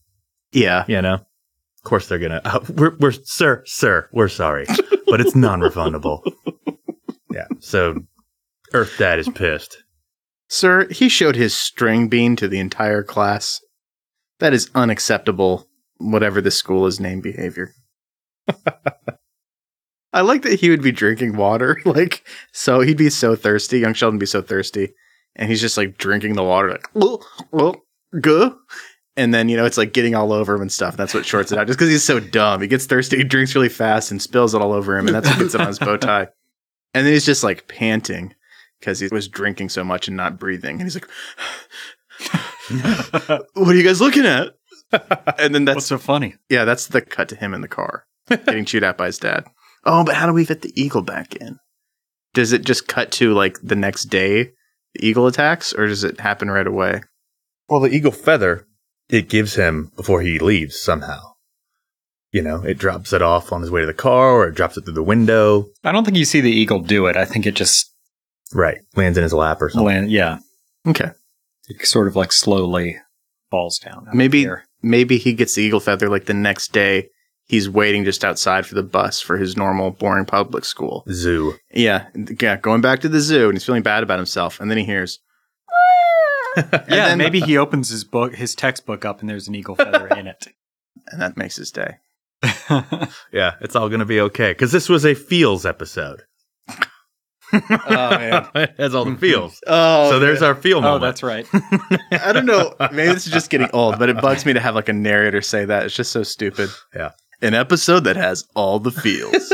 Yeah. 0.52 0.86
You 0.88 1.02
know, 1.02 1.16
of 1.16 1.84
course 1.84 2.08
they're 2.08 2.20
gonna. 2.20 2.42
Uh, 2.44 2.60
we're, 2.76 2.96
we're, 3.00 3.12
sir, 3.12 3.64
sir, 3.66 4.10
we're 4.14 4.28
sorry, 4.28 4.66
but 5.08 5.22
it's 5.22 5.36
non-refundable. 5.36 6.22
yeah. 7.32 7.48
So, 7.60 8.02
Earth 8.74 8.96
Dad 8.98 9.20
is 9.20 9.30
pissed. 9.30 9.84
Sir, 10.50 10.88
he 10.90 11.10
showed 11.10 11.36
his 11.36 11.54
string 11.54 12.08
bean 12.08 12.36
to 12.38 12.48
the 12.48 12.60
entire 12.60 13.04
class. 13.04 13.62
That 14.40 14.54
is 14.54 14.70
unacceptable, 14.76 15.68
whatever 15.98 16.42
the 16.42 16.52
school 16.52 16.86
is 16.86 17.00
named 17.00 17.24
behavior. 17.24 17.74
I 20.14 20.22
like 20.22 20.44
that 20.44 20.60
he 20.60 20.70
would 20.70 20.82
be 20.82 20.92
drinking 20.92 21.36
water. 21.36 21.80
Like, 21.86 22.26
so 22.52 22.82
he'd 22.82 22.98
be 22.98 23.10
so 23.10 23.36
thirsty. 23.36 23.80
Young 23.80 23.94
Sheldon 23.94 24.16
would 24.16 24.22
be 24.22 24.26
so 24.26 24.42
thirsty. 24.42 24.94
And 25.36 25.50
he's 25.50 25.62
just 25.62 25.78
like 25.78 25.98
drinking 25.98 26.34
the 26.34 26.44
water, 26.44 26.72
like, 26.72 26.88
well, 26.94 27.26
well, 27.52 27.76
good. 28.20 28.54
And 29.18 29.34
then, 29.34 29.50
you 29.50 29.58
know, 29.58 29.66
it's 29.66 29.78
like 29.78 29.94
getting 29.94 30.14
all 30.16 30.32
over 30.32 30.54
him 30.54 30.62
and 30.62 30.72
stuff. 30.72 30.96
That's 30.96 31.14
what 31.14 31.26
shorts 31.26 31.52
it 31.52 31.58
out. 31.58 31.66
Just 31.68 31.78
because 31.80 31.90
he's 31.90 32.04
so 32.04 32.20
dumb. 32.20 32.62
He 32.62 32.68
gets 32.68 32.86
thirsty, 32.86 33.18
he 33.18 33.24
drinks 33.24 33.56
really 33.56 33.68
fast 33.68 34.12
and 34.12 34.22
spills 34.22 34.54
it 34.54 34.62
all 34.62 34.74
over 34.74 34.96
him. 34.98 35.08
And 35.08 35.16
that's 35.16 35.28
what 35.28 35.40
gets 35.40 35.56
it 35.56 35.62
on 35.62 35.68
his 35.68 35.80
bow 35.80 35.98
tie. 35.98 36.28
And 36.94 37.06
then 37.06 37.14
he's 37.14 37.26
just 37.26 37.44
like 37.44 37.68
panting 37.68 38.36
because 38.80 39.00
he 39.00 39.08
was 39.12 39.28
drinking 39.28 39.70
so 39.70 39.84
much 39.84 40.08
and 40.08 40.16
not 40.16 40.40
breathing. 40.40 40.80
And 40.80 40.84
he's 40.84 40.96
like, 40.96 41.10
What 43.54 43.70
are 43.70 43.76
you 43.76 43.84
guys 43.84 44.00
looking 44.02 44.26
at? 44.26 44.54
And 45.38 45.54
then 45.54 45.66
What's 45.66 45.76
that's, 45.76 45.86
so 45.88 45.98
funny? 45.98 46.36
yeah, 46.50 46.64
that's 46.66 46.88
the 46.88 47.02
cut 47.02 47.30
to 47.30 47.36
him 47.36 47.54
in 47.54 47.62
the 47.62 47.68
car 47.68 48.06
getting 48.30 48.66
chewed 48.66 48.84
out 48.84 48.98
by 48.98 49.08
his 49.08 49.18
dad. 49.18 49.46
Oh, 49.84 50.04
but 50.04 50.16
how 50.16 50.28
do 50.28 50.34
we 50.34 50.46
fit 50.46 50.62
the 50.62 50.74
eagle 50.80 51.02
back 51.02 51.36
in? 51.36 51.58
Does 52.34 52.52
it 52.52 52.64
just 52.66 52.88
cut 52.88 53.12
to 53.14 53.34
like 53.34 53.58
the 53.64 53.76
next 53.76 54.06
day, 54.06 54.52
the 54.94 55.06
eagle 55.06 55.28
attacks, 55.28 55.74
or 55.74 55.88
does 55.88 56.04
it 56.04 56.20
happen 56.20 56.52
right 56.52 56.68
away? 56.68 57.02
Well, 57.70 57.80
the 57.80 57.90
eagle 57.90 58.12
feather 58.12 58.67
it 59.10 59.30
gives 59.30 59.56
him 59.56 59.92
before 59.96 60.22
he 60.22 60.40
leaves 60.40 60.80
somehow. 60.80 61.22
You 62.32 62.42
know, 62.42 62.62
it 62.64 62.78
drops 62.78 63.14
it 63.14 63.22
off 63.22 63.52
on 63.54 63.62
his 63.62 63.72
way 63.72 63.82
to 63.82 63.88
the 63.88 63.94
car, 63.94 64.32
or 64.32 64.48
it 64.48 64.56
drops 64.56 64.78
it 64.78 64.84
through 64.84 64.94
the 64.96 65.04
window. 65.04 65.68
I 65.84 65.92
don't 65.92 66.04
think 66.04 66.18
you 66.18 66.26
see 66.26 66.42
the 66.42 66.52
eagle 66.52 66.80
do 66.82 67.08
it. 67.08 67.16
I 67.16 67.26
think 67.26 67.46
it 67.46 67.56
just 67.56 67.94
Right, 68.54 68.78
lands 68.96 69.18
in 69.18 69.24
his 69.24 69.34
lap 69.34 69.62
or 69.62 69.70
something. 69.70 69.86
land. 69.88 70.12
Yeah, 70.12 70.40
Okay. 70.88 71.12
it 71.68 71.86
sort 71.86 72.08
of 72.08 72.16
like 72.16 72.32
slowly 72.32 72.98
falls 73.52 73.78
down. 73.80 74.08
Maybe 74.14 74.46
the 74.46 74.58
maybe 74.82 75.18
he 75.18 75.34
gets 75.34 75.56
the 75.56 75.64
eagle 75.64 75.80
feather 75.80 76.10
like 76.10 76.26
the 76.26 76.34
next 76.34 76.72
day. 76.74 77.10
He's 77.46 77.70
waiting 77.70 78.04
just 78.04 78.26
outside 78.26 78.66
for 78.66 78.76
the 78.76 78.84
bus 78.84 79.22
for 79.22 79.38
his 79.38 79.56
normal 79.56 79.92
boring 79.92 80.26
public 80.26 80.66
school. 80.66 81.06
Zoo. 81.10 81.56
Yeah, 81.74 82.08
yeah, 82.42 82.58
going 82.58 82.82
back 82.82 83.00
to 83.02 83.10
the 83.10 83.22
zoo 83.22 83.46
and 83.48 83.54
he's 83.56 83.64
feeling 83.66 83.84
bad 83.84 84.04
about 84.04 84.20
himself, 84.20 84.60
and 84.60 84.70
then 84.70 84.78
he 84.78 84.84
hears, 84.84 85.20
yeah. 86.90 87.10
then- 87.10 87.18
maybe 87.18 87.40
he 87.40 87.58
opens 87.58 87.90
his 87.90 88.04
book, 88.04 88.36
his 88.36 88.56
textbook 88.56 89.06
up, 89.06 89.22
and 89.22 89.30
there's 89.30 89.48
an 89.48 89.56
eagle 89.56 89.76
feather 89.76 90.08
in 90.08 90.28
it. 90.28 90.48
and 91.08 91.22
that 91.22 91.38
makes 91.38 91.56
his 91.56 91.72
day. 91.72 91.98
Yeah, 93.32 93.56
it's 93.62 93.76
all 93.76 93.90
going 93.90 94.00
to 94.00 94.06
be 94.06 94.22
okay 94.22 94.52
because 94.52 94.72
this 94.72 94.90
was 94.90 95.06
a 95.06 95.16
feels 95.16 95.66
episode. 95.66 96.24
Oh 97.54 98.10
man. 98.10 98.48
it 98.56 98.76
has 98.78 98.94
all 98.94 99.06
the 99.06 99.16
feels. 99.16 99.62
Oh, 99.66 100.12
so 100.12 100.20
there's 100.20 100.42
our 100.42 100.54
feel 100.54 100.86
oh, 100.86 101.00
that's 101.00 101.24
right. 101.24 101.48
I 102.12 102.34
don't 102.34 102.46
know. 102.46 102.76
Maybe 102.92 103.14
this 103.14 103.26
is 103.26 103.32
just 103.32 103.50
getting 103.50 103.70
old, 103.74 103.98
but 104.00 104.10
it 104.10 104.20
bugs 104.22 104.46
me 104.46 104.54
to 104.54 104.60
have 104.60 104.76
like 104.76 104.90
a 104.90 104.94
narrator 104.94 105.42
say 105.42 105.66
that. 105.66 105.86
It's 105.86 105.96
just 105.96 106.12
so 106.12 106.24
stupid. 106.24 106.70
Yeah. 106.94 107.12
An 107.42 107.54
episode 107.54 108.04
that 108.04 108.18
has 108.18 108.46
all 108.56 108.80
the 108.80 108.92
feels. 108.92 109.54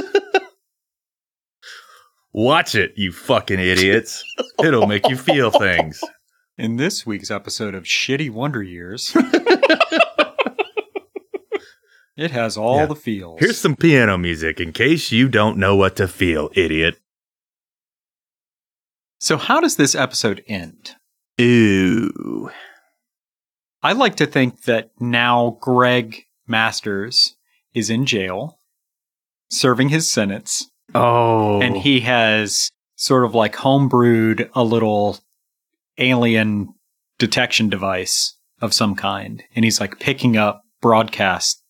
Watch 2.33 2.73
it, 2.73 2.93
you 2.95 3.11
fucking 3.11 3.59
idiots. 3.59 4.23
It'll 4.63 4.87
make 4.87 5.07
you 5.07 5.15
feel 5.15 5.51
things. 5.51 6.01
In 6.57 6.75
this 6.77 7.05
week's 7.05 7.31
episode 7.31 7.73
of 7.73 7.83
Shitty 7.83 8.29
Wonder 8.29 8.61
Years, 8.61 9.15
it 12.15 12.29
has 12.31 12.55
all 12.57 12.77
Yeah. 12.77 12.85
the 12.85 12.95
feels. 12.95 13.39
Here's 13.39 13.57
some 13.59 13.75
piano 13.75 14.17
music 14.19 14.59
in 14.59 14.71
case 14.71 15.11
you 15.11 15.27
don't 15.29 15.57
know 15.57 15.75
what 15.75 15.95
to 15.95 16.07
feel, 16.07 16.49
idiot. 16.53 16.99
so, 19.19 19.37
how 19.37 19.59
does 19.61 19.77
this 19.77 19.95
episode 19.95 20.43
end? 20.47 20.95
Ooh. 21.41 22.51
I 23.81 23.93
like 23.93 24.15
to 24.17 24.27
think 24.27 24.63
that 24.63 24.91
now 24.99 25.57
Greg 25.59 26.25
Masters 26.45 27.35
is 27.73 27.89
in 27.89 28.05
jail, 28.05 28.59
serving 29.49 29.89
his 29.89 30.11
sentence, 30.11 30.69
Oh. 30.93 31.59
and 31.61 31.77
he 31.77 32.01
has 32.01 32.69
sort 32.95 33.25
of 33.25 33.33
like 33.33 33.55
homebrewed 33.55 34.49
a 34.53 34.63
little 34.63 35.19
alien 35.97 36.73
detection 37.19 37.69
device 37.69 38.35
of 38.61 38.73
some 38.73 38.95
kind. 38.95 39.43
And 39.55 39.63
he's 39.65 39.79
like 39.79 39.99
picking 39.99 40.37
up 40.37 40.63
broadcasts 40.81 41.61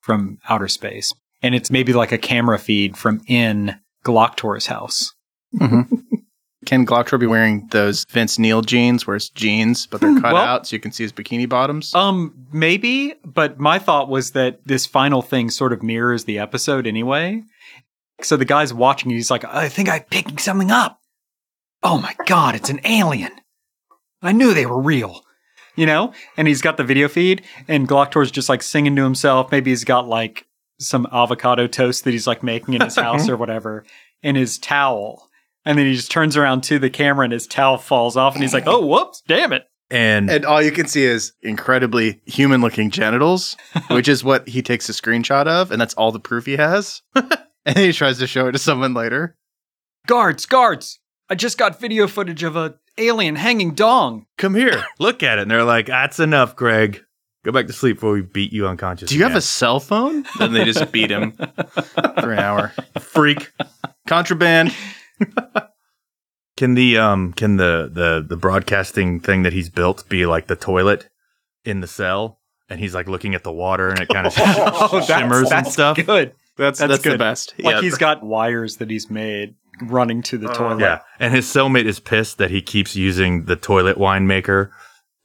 from 0.00 0.38
outer 0.48 0.68
space. 0.68 1.12
And 1.42 1.54
it's 1.54 1.70
maybe 1.70 1.92
like 1.92 2.12
a 2.12 2.18
camera 2.18 2.58
feed 2.58 2.96
from 2.96 3.20
in 3.26 3.76
Glocktor's 4.04 4.66
house. 4.66 5.14
Can 5.60 6.84
Glocktor 6.84 7.20
be 7.20 7.26
wearing 7.26 7.68
those 7.70 8.04
Vince 8.10 8.38
Neil 8.40 8.60
jeans 8.60 9.06
where 9.06 9.14
it's 9.14 9.28
jeans, 9.30 9.86
but 9.86 10.00
they're 10.00 10.20
cut 10.20 10.32
Well- 10.32 10.42
out 10.42 10.66
so 10.66 10.74
you 10.74 10.80
can 10.80 10.90
see 10.90 11.04
his 11.04 11.12
bikini 11.12 11.48
bottoms? 11.48 11.94
Um, 11.94 12.34
maybe, 12.52 13.14
but 13.24 13.60
my 13.60 13.78
thought 13.78 14.08
was 14.08 14.32
that 14.32 14.64
this 14.64 14.84
final 14.84 15.22
thing 15.22 15.50
sort 15.50 15.72
of 15.72 15.82
mirrors 15.82 16.24
the 16.24 16.38
episode 16.40 16.86
anyway. 16.86 17.42
So 18.22 18.36
the 18.36 18.44
guy's 18.44 18.74
watching, 18.74 19.10
he's 19.10 19.30
like, 19.30 19.44
I 19.44 19.68
think 19.68 19.88
I'm 19.88 20.02
picking 20.10 20.38
something 20.38 20.70
up. 20.72 20.98
Oh 21.84 22.00
my 22.00 22.14
god, 22.26 22.56
it's 22.56 22.70
an 22.70 22.80
alien. 22.84 23.30
I 24.26 24.32
knew 24.32 24.52
they 24.52 24.66
were 24.66 24.80
real. 24.80 25.22
You 25.76 25.86
know? 25.86 26.12
And 26.36 26.48
he's 26.48 26.62
got 26.62 26.76
the 26.76 26.84
video 26.84 27.06
feed, 27.08 27.44
and 27.68 27.88
Glocktor's 27.88 28.30
just 28.30 28.48
like 28.48 28.62
singing 28.62 28.96
to 28.96 29.04
himself. 29.04 29.52
Maybe 29.52 29.70
he's 29.70 29.84
got 29.84 30.08
like 30.08 30.46
some 30.78 31.06
avocado 31.12 31.66
toast 31.66 32.04
that 32.04 32.12
he's 32.12 32.26
like 32.26 32.42
making 32.42 32.74
in 32.74 32.80
his 32.80 32.96
house 33.06 33.28
or 33.28 33.36
whatever, 33.36 33.84
and 34.22 34.36
his 34.36 34.58
towel. 34.58 35.30
And 35.64 35.78
then 35.78 35.86
he 35.86 35.94
just 35.94 36.10
turns 36.10 36.36
around 36.36 36.62
to 36.64 36.78
the 36.78 36.90
camera 36.90 37.24
and 37.24 37.32
his 37.32 37.46
towel 37.46 37.76
falls 37.76 38.16
off, 38.16 38.34
and 38.34 38.42
he's 38.42 38.54
like, 38.54 38.66
oh, 38.66 38.86
whoops, 38.86 39.22
damn 39.26 39.52
it. 39.52 39.66
And, 39.90 40.30
and 40.30 40.44
all 40.44 40.60
you 40.60 40.72
can 40.72 40.86
see 40.88 41.04
is 41.04 41.32
incredibly 41.42 42.20
human 42.26 42.60
looking 42.60 42.90
genitals, 42.90 43.56
which 43.90 44.08
is 44.08 44.24
what 44.24 44.48
he 44.48 44.62
takes 44.62 44.88
a 44.88 44.92
screenshot 44.92 45.46
of, 45.46 45.70
and 45.70 45.80
that's 45.80 45.94
all 45.94 46.10
the 46.10 46.20
proof 46.20 46.46
he 46.46 46.56
has. 46.56 47.02
and 47.14 47.30
then 47.64 47.76
he 47.76 47.92
tries 47.92 48.18
to 48.18 48.26
show 48.26 48.48
it 48.48 48.52
to 48.52 48.58
someone 48.58 48.94
later. 48.94 49.36
Guards, 50.06 50.46
guards! 50.46 51.00
I 51.28 51.34
just 51.34 51.58
got 51.58 51.80
video 51.80 52.06
footage 52.06 52.42
of 52.42 52.56
a 52.56 52.76
alien 52.98 53.36
hanging 53.36 53.74
dong. 53.74 54.26
come 54.38 54.54
here, 54.54 54.84
look 54.98 55.22
at 55.22 55.38
it. 55.38 55.42
And 55.42 55.50
they're 55.50 55.64
like, 55.64 55.86
that's 55.86 56.18
enough, 56.20 56.56
Greg. 56.56 57.02
Go 57.44 57.52
back 57.52 57.68
to 57.68 57.72
sleep 57.72 57.96
before 57.98 58.12
we 58.12 58.22
beat 58.22 58.52
you 58.52 58.66
unconscious. 58.66 59.08
Do 59.08 59.16
you 59.16 59.22
have 59.22 59.36
a 59.36 59.40
cell 59.40 59.78
phone? 59.78 60.24
Then 60.38 60.52
they 60.52 60.64
just 60.64 60.90
beat 60.90 61.10
him 61.10 61.32
for 62.18 62.32
an 62.32 62.38
hour. 62.40 62.72
freak? 63.00 63.52
Contraband. 64.08 64.74
Can 66.56 66.74
the 66.74 66.96
um 66.98 67.32
can 67.34 67.56
the 67.56 67.90
the 67.92 68.24
the 68.26 68.36
broadcasting 68.36 69.20
thing 69.20 69.42
that 69.42 69.52
he's 69.52 69.68
built 69.68 70.08
be 70.08 70.24
like 70.26 70.46
the 70.46 70.56
toilet 70.56 71.08
in 71.64 71.80
the 71.80 71.86
cell, 71.86 72.40
and 72.70 72.80
he's 72.80 72.94
like 72.94 73.08
looking 73.08 73.34
at 73.34 73.44
the 73.44 73.52
water 73.52 73.90
and 73.90 74.00
it 74.00 74.08
kind 74.08 74.26
of 74.26 74.32
shimmers 75.04 75.52
and 75.52 75.66
stuff? 75.66 75.96
Good. 75.98 76.32
That's 76.56 76.78
That's 76.78 76.90
that's, 76.92 77.02
the 77.02 77.10
good. 77.10 77.18
best. 77.18 77.54
Like 77.58 77.74
Yeah. 77.76 77.80
he's 77.82 77.98
got 77.98 78.24
wires 78.24 78.78
that 78.78 78.88
he's 78.88 79.10
made 79.10 79.54
running 79.82 80.22
to 80.22 80.38
the 80.38 80.48
toilet. 80.48 80.80
Yeah, 80.80 81.00
and 81.18 81.34
his 81.34 81.46
cellmate 81.46 81.86
is 81.86 82.00
pissed 82.00 82.38
that 82.38 82.50
he 82.50 82.62
keeps 82.62 82.96
using 82.96 83.44
the 83.44 83.56
toilet 83.56 83.98
wine 83.98 84.26
maker 84.26 84.72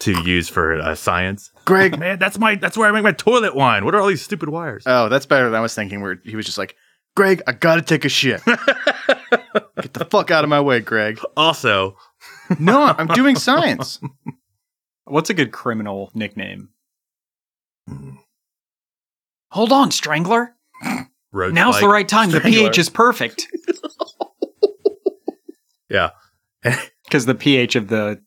to 0.01 0.19
use 0.23 0.49
for 0.49 0.79
uh, 0.79 0.95
science. 0.95 1.51
Greg. 1.65 1.97
Man, 1.99 2.17
that's 2.19 2.37
my 2.39 2.55
that's 2.55 2.77
where 2.77 2.87
I 2.89 2.91
make 2.91 3.03
my 3.03 3.11
toilet 3.11 3.55
wine. 3.55 3.85
What 3.85 3.93
are 3.95 4.01
all 4.01 4.07
these 4.07 4.21
stupid 4.21 4.49
wires? 4.49 4.83
Oh, 4.85 5.09
that's 5.09 5.25
better 5.25 5.45
than 5.45 5.55
I 5.55 5.61
was 5.61 5.75
thinking. 5.75 6.01
Where 6.01 6.19
he 6.23 6.35
was 6.35 6.45
just 6.45 6.57
like, 6.57 6.75
"Greg, 7.15 7.41
I 7.47 7.51
gotta 7.53 7.81
take 7.81 8.05
a 8.05 8.09
shit. 8.09 8.41
Get 8.45 9.93
the 9.93 10.07
fuck 10.09 10.31
out 10.31 10.43
of 10.43 10.49
my 10.49 10.59
way, 10.61 10.79
Greg." 10.79 11.19
Also, 11.37 11.97
No, 12.59 12.81
I'm 12.97 13.07
doing 13.07 13.35
science. 13.35 13.99
What's 15.05 15.29
a 15.29 15.33
good 15.33 15.51
criminal 15.51 16.09
nickname? 16.13 16.69
Hold 19.51 19.71
on, 19.71 19.91
Strangler. 19.91 20.55
road 21.31 21.53
Now's 21.53 21.75
spike. 21.75 21.81
the 21.81 21.89
right 21.89 22.07
time. 22.07 22.31
The 22.31 22.39
pH 22.39 22.77
is 22.79 22.89
perfect. 22.89 23.47
Yeah, 25.91 26.11
Because 27.05 27.25
the 27.25 27.35
pH 27.35 27.75
of 27.75 27.87
the 27.89 28.21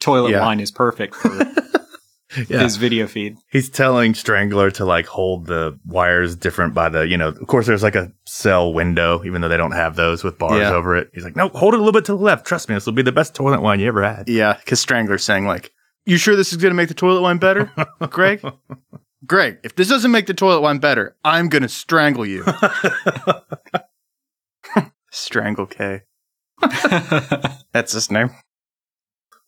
toilet 0.00 0.30
Yeah. 0.30 0.40
wine 0.40 0.60
is 0.60 0.70
perfect 0.70 1.14
for 1.14 1.28
yeah. 2.48 2.62
his 2.62 2.76
video 2.76 3.06
feed. 3.06 3.36
He's 3.50 3.68
telling 3.68 4.14
Strangler 4.14 4.70
to 4.72 4.84
like 4.84 5.06
hold 5.06 5.46
the 5.46 5.78
wires 5.84 6.36
different 6.36 6.72
by 6.74 6.88
the, 6.88 7.06
you 7.06 7.16
know, 7.18 7.28
of 7.28 7.46
course 7.48 7.66
there's 7.66 7.82
like 7.82 7.96
a 7.96 8.10
cell 8.26 8.72
window, 8.72 9.22
even 9.24 9.40
though 9.42 9.48
they 9.48 9.56
don't 9.56 9.72
have 9.72 9.96
those 9.96 10.22
with 10.24 10.38
bars 10.38 10.60
Yeah. 10.60 10.70
over 10.72 10.96
it. 10.96 11.10
He's 11.12 11.24
like, 11.24 11.36
no, 11.36 11.48
hold 11.50 11.74
it 11.74 11.78
a 11.78 11.82
little 11.82 11.92
bit 11.92 12.04
to 12.06 12.12
the 12.12 12.18
left. 12.22 12.46
Trust 12.46 12.68
me, 12.68 12.74
this 12.76 12.86
will 12.86 12.92
be 12.94 13.02
the 13.02 13.12
best 13.12 13.34
toilet 13.34 13.60
wine 13.60 13.80
you 13.80 13.88
ever 13.88 14.02
had. 14.02 14.28
Yeah, 14.28 14.54
because 14.54 14.80
Strangler's 14.80 15.24
saying 15.24 15.46
like, 15.46 15.72
"You 16.06 16.16
sure 16.16 16.34
this 16.36 16.52
is 16.52 16.56
gonna 16.58 16.74
make 16.74 16.88
the 16.88 16.94
toilet 16.94 17.20
wine 17.20 17.38
better, 17.38 17.70
Greg? 18.08 18.42
Greg, 19.26 19.58
if 19.64 19.74
this 19.76 19.88
doesn't 19.88 20.10
make 20.10 20.26
the 20.26 20.34
toilet 20.34 20.60
wine 20.62 20.78
better, 20.78 21.16
I'm 21.24 21.48
gonna 21.50 21.68
strangle 21.68 22.24
you." 22.24 22.44
Strangle 25.10 25.66
K. 25.66 26.02
That's 27.72 27.92
his 27.92 28.10
name. 28.10 28.30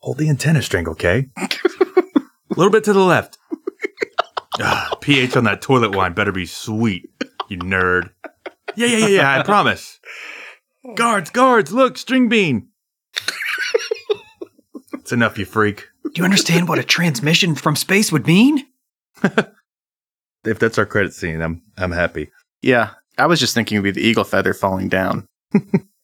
Hold 0.01 0.19
the 0.19 0.29
antenna, 0.29 0.63
string, 0.63 0.89
okay? 0.89 1.29
A 1.37 1.49
little 2.57 2.73
bit 2.73 2.85
to 2.85 2.93
the 2.93 3.01
left. 3.01 3.39
Ah, 4.61 4.97
pH 5.01 5.37
on 5.37 5.45
that 5.45 5.63
toilet 5.63 5.95
wine 5.95 6.13
better 6.13 6.33
be 6.33 6.45
sweet, 6.45 7.09
you 7.49 7.59
nerd. 7.59 8.11
Yeah, 8.77 8.87
yeah, 8.87 8.97
yeah, 8.99 9.07
yeah, 9.07 9.39
I 9.39 9.43
promise. 9.43 9.99
Guards, 10.95 11.31
guards, 11.31 11.73
look, 11.73 11.97
string 11.97 12.29
bean. 12.29 12.69
it's 14.93 15.13
enough, 15.13 15.39
you 15.39 15.45
freak. 15.45 15.89
Do 16.05 16.11
you 16.17 16.25
understand 16.25 16.69
what 16.69 16.79
a 16.79 16.85
transmission 16.85 17.55
from 17.55 17.77
space 17.77 18.13
would 18.13 18.27
mean? 18.27 18.67
If 20.45 20.59
that's 20.59 20.79
our 20.79 20.87
credit 20.87 21.15
scene, 21.15 21.41
I'm 21.41 21.63
I'm 21.77 21.93
happy. 21.93 22.31
Yeah, 22.63 22.91
I 23.17 23.27
was 23.27 23.39
just 23.39 23.55
thinking 23.55 23.77
it 23.77 23.79
would 23.81 23.95
be 23.95 24.01
the 24.01 24.07
eagle 24.07 24.25
feather 24.25 24.53
falling 24.53 24.89
down 24.89 25.27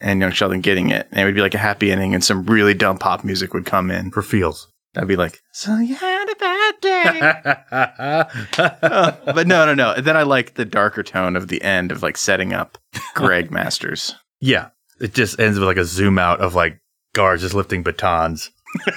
and 0.00 0.20
young 0.20 0.32
Sheldon 0.32 0.60
getting 0.60 0.90
it. 0.90 1.08
And 1.10 1.20
it 1.20 1.24
would 1.24 1.34
be 1.34 1.40
like 1.40 1.54
a 1.54 1.58
happy 1.58 1.90
ending 1.92 2.14
and 2.14 2.22
some 2.24 2.44
really 2.46 2.74
dumb 2.74 2.98
pop 2.98 3.24
music 3.24 3.54
would 3.54 3.66
come 3.66 3.90
in. 3.90 4.10
For 4.10 4.22
feels. 4.22 4.68
That'd 4.94 5.08
be 5.08 5.16
like, 5.16 5.40
so 5.52 5.76
you 5.76 5.94
had 5.94 6.28
a 6.30 6.34
bad 6.36 6.74
day. 6.80 7.32
Uh, 7.70 8.24
but 9.32 9.46
no, 9.46 9.66
no, 9.66 9.74
no. 9.74 9.92
And 9.92 10.04
then 10.04 10.16
I 10.16 10.22
like 10.22 10.54
the 10.54 10.64
darker 10.64 11.02
tone 11.02 11.36
of 11.36 11.48
the 11.48 11.60
end 11.62 11.92
of 11.92 12.02
like 12.02 12.16
setting 12.16 12.52
up 12.52 12.78
Greg 13.14 13.50
Masters. 13.52 14.14
yeah. 14.40 14.70
It 15.00 15.14
just 15.14 15.38
ends 15.38 15.56
with 15.58 15.68
like 15.68 15.76
a 15.76 15.84
zoom 15.84 16.18
out 16.18 16.40
of 16.40 16.56
like 16.56 16.80
guards 17.14 17.42
just 17.42 17.54
lifting 17.54 17.84
batons. 17.84 18.50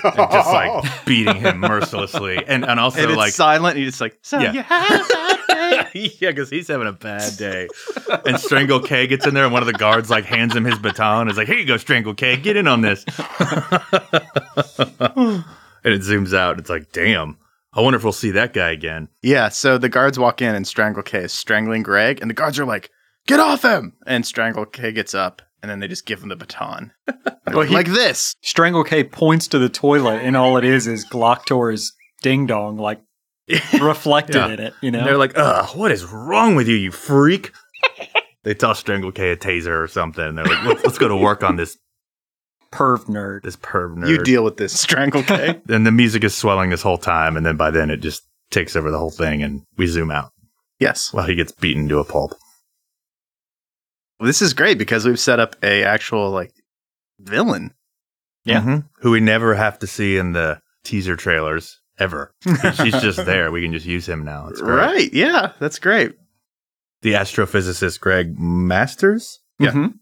and 0.03 0.15
just 0.31 0.49
like 0.51 1.05
beating 1.05 1.35
him 1.35 1.59
mercilessly. 1.59 2.37
And 2.43 2.65
and 2.65 2.79
also 2.79 3.01
and 3.01 3.11
it's 3.11 3.17
like 3.17 3.33
silent. 3.33 3.77
And 3.77 3.85
just 3.85 4.01
like, 4.01 4.17
so 4.23 4.39
Yeah. 4.39 4.51
you 4.51 4.63
had 4.63 4.99
a 4.99 5.07
bad 5.13 5.39
day. 5.71 6.11
yeah, 6.19 6.29
because 6.31 6.49
he's 6.49 6.67
having 6.67 6.87
a 6.87 6.91
bad 6.93 7.37
day. 7.37 7.67
And 8.25 8.39
Strangle 8.39 8.79
K 8.81 9.07
gets 9.07 9.25
in 9.25 9.33
there, 9.33 9.45
and 9.45 9.53
one 9.53 9.63
of 9.63 9.67
the 9.67 9.73
guards 9.73 10.09
like 10.09 10.25
hands 10.25 10.55
him 10.55 10.65
his 10.65 10.77
baton. 10.79 11.29
Is 11.29 11.37
like, 11.37 11.47
"Here 11.47 11.57
you 11.57 11.65
go, 11.65 11.77
Strangle 11.77 12.13
K, 12.13 12.37
get 12.37 12.55
in 12.57 12.67
on 12.67 12.81
this." 12.81 13.03
and 14.99 15.43
it 15.93 16.01
zooms 16.01 16.33
out. 16.33 16.59
It's 16.59 16.69
like, 16.69 16.91
damn. 16.91 17.37
I 17.73 17.79
wonder 17.81 17.95
if 17.97 18.03
we'll 18.03 18.11
see 18.11 18.31
that 18.31 18.53
guy 18.53 18.71
again. 18.71 19.07
yeah. 19.21 19.47
So 19.49 19.77
the 19.77 19.87
guards 19.89 20.19
walk 20.19 20.41
in 20.41 20.53
and 20.55 20.67
Strangle 20.67 21.03
K 21.03 21.19
is 21.19 21.31
strangling 21.31 21.83
Greg. 21.83 22.19
And 22.19 22.29
the 22.29 22.33
guards 22.33 22.59
are 22.59 22.65
like, 22.65 22.89
get 23.27 23.39
off 23.39 23.63
him. 23.63 23.93
And 24.05 24.25
Strangle 24.25 24.65
K 24.65 24.91
gets 24.91 25.13
up. 25.13 25.41
And 25.63 25.69
then 25.71 25.79
they 25.79 25.87
just 25.87 26.05
give 26.05 26.21
him 26.21 26.29
the 26.29 26.35
baton. 26.35 26.91
Well, 27.47 27.65
he- 27.67 27.73
like 27.73 27.87
this. 27.87 28.35
Strangle 28.41 28.83
K 28.85 29.03
points 29.03 29.47
to 29.49 29.59
the 29.59 29.67
toilet, 29.67 30.21
and 30.21 30.37
all 30.37 30.55
it 30.57 30.63
is 30.63 30.87
is 30.87 31.05
Glocktor's 31.09 31.91
ding 32.21 32.45
dong, 32.45 32.77
like 32.77 33.01
reflected 33.81 34.35
Yeah. 34.35 34.47
in 34.49 34.59
it. 34.59 34.73
You 34.81 34.91
know, 34.91 34.99
And 34.99 35.07
they're 35.07 35.17
like, 35.17 35.33
"Ugh, 35.37 35.75
what 35.77 35.91
is 35.91 36.05
wrong 36.05 36.55
with 36.55 36.67
you, 36.67 36.75
you 36.75 36.91
freak?" 36.91 37.51
they 38.43 38.53
toss 38.53 38.79
Strangle 38.79 39.11
K 39.11 39.31
a 39.31 39.37
taser 39.37 39.81
or 39.83 39.87
something. 39.87 40.23
And 40.23 40.37
they're 40.37 40.45
like, 40.45 40.63
let's, 40.65 40.83
"Let's 40.83 40.97
go 40.97 41.07
to 41.07 41.15
work 41.17 41.43
on 41.43 41.55
this 41.55 41.77
perv 42.71 43.05
nerd. 43.05 43.43
this 43.43 43.57
perv 43.57 43.95
nerd." 43.97 44.09
You 44.09 44.17
deal 44.23 44.43
with 44.43 44.57
this, 44.57 44.79
Strangle 44.79 45.23
K. 45.23 45.59
and 45.69 45.85
the 45.85 45.91
music 45.91 46.23
is 46.23 46.35
swelling 46.35 46.69
this 46.69 46.81
whole 46.81 46.97
time, 46.97 47.37
and 47.37 47.45
then 47.45 47.57
by 47.57 47.71
then 47.71 47.89
it 47.89 47.97
just 47.97 48.23
takes 48.51 48.75
over 48.75 48.91
the 48.91 48.97
whole 48.99 49.11
thing, 49.11 49.41
and 49.43 49.63
we 49.77 49.87
zoom 49.87 50.11
out 50.11 50.31
yes. 50.79 51.13
while 51.13 51.25
he 51.25 51.35
gets 51.35 51.51
beaten 51.51 51.87
to 51.89 51.99
a 51.99 52.03
pulp. 52.05 52.33
Well, 54.19 54.27
this 54.27 54.41
is 54.41 54.53
great 54.53 54.77
because 54.77 55.05
we've 55.05 55.19
set 55.19 55.39
up 55.39 55.55
a 55.63 55.83
actual 55.83 56.29
like 56.29 56.51
villain. 57.19 57.73
Yeah. 58.45 58.61
Mhm. 58.61 58.85
Who 58.99 59.11
we 59.11 59.19
never 59.19 59.55
have 59.55 59.79
to 59.79 59.87
see 59.87 60.17
in 60.17 60.33
the 60.33 60.61
teaser 60.83 61.15
trailers 61.15 61.79
ever. 62.01 62.33
She's 62.75 62.99
just 63.01 63.25
there. 63.25 63.51
We 63.51 63.61
can 63.61 63.71
just 63.73 63.85
use 63.85 64.07
him 64.09 64.25
now. 64.25 64.47
It's 64.47 64.59
great. 64.61 64.75
Right. 64.75 65.13
Yeah. 65.13 65.53
That's 65.59 65.79
great. 65.79 66.13
The 67.03 67.13
astrophysicist 67.13 67.99
Greg 67.99 68.37
Masters? 68.39 69.39
Yeah. 69.59 69.71
Mhm. 69.71 69.93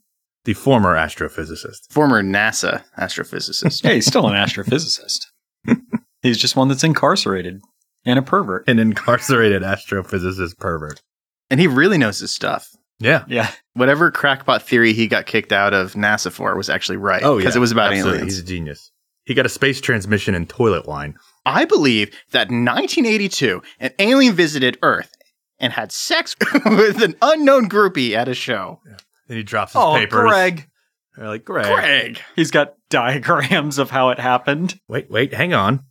The 0.46 0.54
former 0.54 0.96
astrophysicist. 0.96 1.92
Former 1.92 2.24
NASA 2.24 2.84
astrophysicist. 2.98 3.84
Yeah, 3.84 3.94
he's 3.94 4.06
still 4.06 4.28
an 4.28 4.34
astrophysicist. 4.36 5.26
he's 6.22 6.38
just 6.38 6.56
one 6.56 6.68
that's 6.70 6.84
incarcerated 6.84 7.62
and 8.06 8.18
a 8.18 8.22
pervert. 8.22 8.68
An 8.68 8.80
incarcerated 8.80 9.62
astrophysicist 9.62 10.58
pervert. 10.58 11.02
and 11.50 11.60
he 11.60 11.68
really 11.68 11.98
knows 11.98 12.20
his 12.20 12.34
stuff. 12.34 12.70
Yeah. 13.02 13.24
Yeah, 13.30 13.50
Whatever 13.76 14.12
crackpot 14.12 14.62
theory 14.64 14.92
he 14.92 15.08
got 15.08 15.26
kicked 15.26 15.54
out 15.54 15.74
of 15.74 15.94
NASA 15.94 16.32
for 16.32 16.54
was 16.58 16.70
actually 16.70 16.98
right. 16.98 17.24
Oh, 17.24 17.34
yeah. 17.38 17.40
Because 17.40 17.56
it 17.56 17.60
was 17.60 17.72
about 17.72 17.92
Absolutely. 17.94 18.18
aliens. 18.20 18.34
He's 18.36 18.44
a 18.44 18.46
genius. 18.48 18.92
He 19.30 19.36
got 19.36 19.46
a 19.46 19.50
space 19.50 19.80
transmission 19.80 20.34
and 20.34 20.50
toilet 20.50 20.88
wine. 20.88 21.14
I 21.46 21.64
believe 21.66 22.10
that 22.32 22.50
in 22.50 22.66
1982, 22.66 23.62
an 23.80 23.92
alien 24.00 24.34
visited 24.34 24.80
Earth 24.82 25.12
and 25.60 25.72
had 25.72 25.92
sex 25.92 26.36
with 26.66 27.04
an 27.04 27.14
unknown 27.22 27.70
groupie 27.70 28.14
at 28.16 28.28
a 28.28 28.34
show. 28.34 28.82
Then 29.28 29.38
he 29.38 29.44
drops 29.44 29.74
his 29.74 29.82
Oh, 29.84 29.94
papers. 29.94 30.20
Greg. 30.22 30.68
They're 31.16 31.28
like, 31.28 31.46
Greg. 31.46 31.68
Greg. 31.72 32.20
He's 32.36 32.50
got 32.50 32.74
diagrams 32.90 33.78
of 33.78 33.92
how 33.92 34.10
it 34.10 34.18
happened. 34.18 34.80
Wait, 34.88 35.12
wait, 35.12 35.32
hang 35.32 35.54
on. 35.54 35.82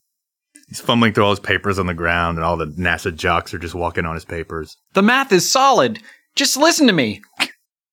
He's 0.67 0.81
fumbling 0.81 1.13
through 1.13 1.23
all 1.27 1.31
his 1.31 1.39
papers 1.39 1.79
on 1.79 1.87
the 1.87 1.95
ground, 1.95 2.39
and 2.39 2.45
all 2.45 2.57
the 2.57 2.67
NASA 2.67 3.15
jocks 3.15 3.55
are 3.55 3.59
just 3.61 3.77
walking 3.77 4.05
on 4.05 4.15
his 4.15 4.25
papers. 4.25 4.77
The 4.95 5.03
math 5.03 5.31
is 5.31 5.49
solid. 5.49 6.01
Just 6.35 6.57
listen 6.57 6.89
to 6.89 6.93
me. 6.93 7.23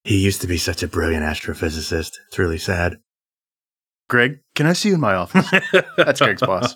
He 0.03 0.17
used 0.23 0.41
to 0.41 0.47
be 0.47 0.57
such 0.57 0.81
a 0.81 0.87
brilliant 0.87 1.23
astrophysicist. 1.23 2.13
It's 2.29 2.39
really 2.39 2.57
sad. 2.57 2.97
Greg, 4.07 4.39
can 4.53 4.67
I 4.67 4.73
see 4.73 4.89
you 4.89 4.95
in 4.95 5.01
my 5.01 5.15
office? 5.15 5.49
That's 5.97 6.21
Greg's 6.21 6.41
boss. 6.41 6.75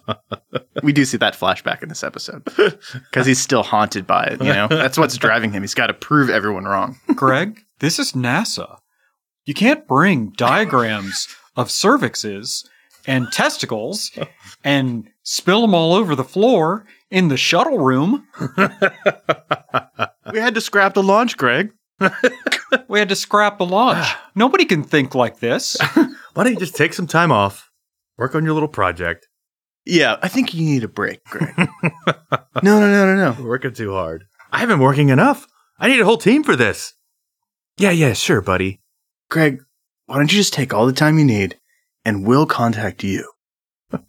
We 0.81 0.93
do 0.93 1.05
see 1.05 1.17
that 1.17 1.35
flashback 1.35 1.83
in 1.83 1.89
this 1.89 2.03
episode 2.03 2.43
because 2.45 3.25
he's 3.27 3.39
still 3.39 3.61
haunted 3.63 4.07
by 4.07 4.23
it. 4.25 4.41
You 4.41 4.53
know, 4.53 4.67
that's 4.67 4.97
what's 4.97 5.17
driving 5.17 5.51
him. 5.51 5.61
He's 5.61 5.75
got 5.75 5.87
to 5.87 5.93
prove 5.93 6.29
everyone 6.29 6.65
wrong. 6.65 6.97
Greg, 7.15 7.61
this 7.79 7.99
is 7.99 8.13
NASA. 8.13 8.77
You 9.45 9.53
can't 9.53 9.87
bring 9.87 10.31
diagrams 10.31 11.27
of 11.55 11.67
cervixes 11.67 12.65
and 13.05 13.31
testicles 13.31 14.11
and 14.63 15.09
spill 15.23 15.61
them 15.61 15.75
all 15.75 15.93
over 15.93 16.15
the 16.15 16.23
floor 16.23 16.85
in 17.11 17.27
the 17.27 17.37
shuttle 17.37 17.79
room. 17.79 18.27
We 20.31 20.39
had 20.39 20.55
to 20.55 20.61
scrap 20.61 20.93
the 20.93 21.03
launch, 21.03 21.37
Greg. 21.37 21.71
We 22.87 22.99
had 22.99 23.09
to 23.09 23.15
scrap 23.15 23.57
the 23.57 23.65
launch. 23.65 24.07
Nobody 24.35 24.65
can 24.65 24.83
think 24.83 25.15
like 25.15 25.39
this. 25.39 25.77
Why 26.39 26.45
don't 26.45 26.54
you 26.54 26.60
just 26.60 26.78
take 26.78 26.93
some 26.93 27.06
time 27.06 27.34
off, 27.34 27.69
work 28.17 28.34
on 28.34 28.45
your 28.45 28.54
little 28.54 28.69
project? 28.69 29.28
Yeah, 29.86 30.15
I 30.21 30.30
think 30.30 30.54
you 30.54 30.63
need 30.63 30.86
a 30.86 30.88
break, 30.88 31.21
Greg. 31.25 31.54
no, 31.84 32.80
no, 32.80 32.80
no, 32.80 33.13
no, 33.13 33.34
no. 33.34 33.43
Working 33.43 33.73
too 33.73 33.91
hard. 33.91 34.23
I 34.49 34.60
haven't 34.60 34.80
working 34.80 35.10
enough. 35.10 35.47
I 35.80 35.89
need 35.89 35.99
a 35.99 36.06
whole 36.06 36.17
team 36.17 36.43
for 36.43 36.56
this. 36.56 36.93
Yeah, 37.78 37.91
yeah, 37.91 38.13
sure, 38.13 38.39
buddy. 38.39 38.80
Greg, 39.30 39.60
why 40.06 40.15
don't 40.15 40.32
you 40.32 40.38
just 40.38 40.54
take 40.54 40.73
all 40.73 40.86
the 40.86 40.93
time 40.93 41.19
you 41.19 41.25
need 41.25 41.60
and 42.06 42.25
we'll 42.25 42.45
contact 42.45 43.04
you? 43.04 43.30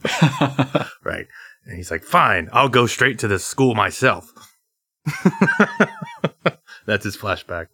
Right. 1.02 1.26
And 1.66 1.76
he's 1.76 1.90
like, 1.90 2.04
fine, 2.04 2.48
I'll 2.52 2.68
go 2.68 2.86
straight 2.86 3.18
to 3.18 3.26
the 3.26 3.40
school 3.40 3.74
myself. 3.74 4.32
That's 6.86 7.02
his 7.02 7.16
flashback. 7.16 7.66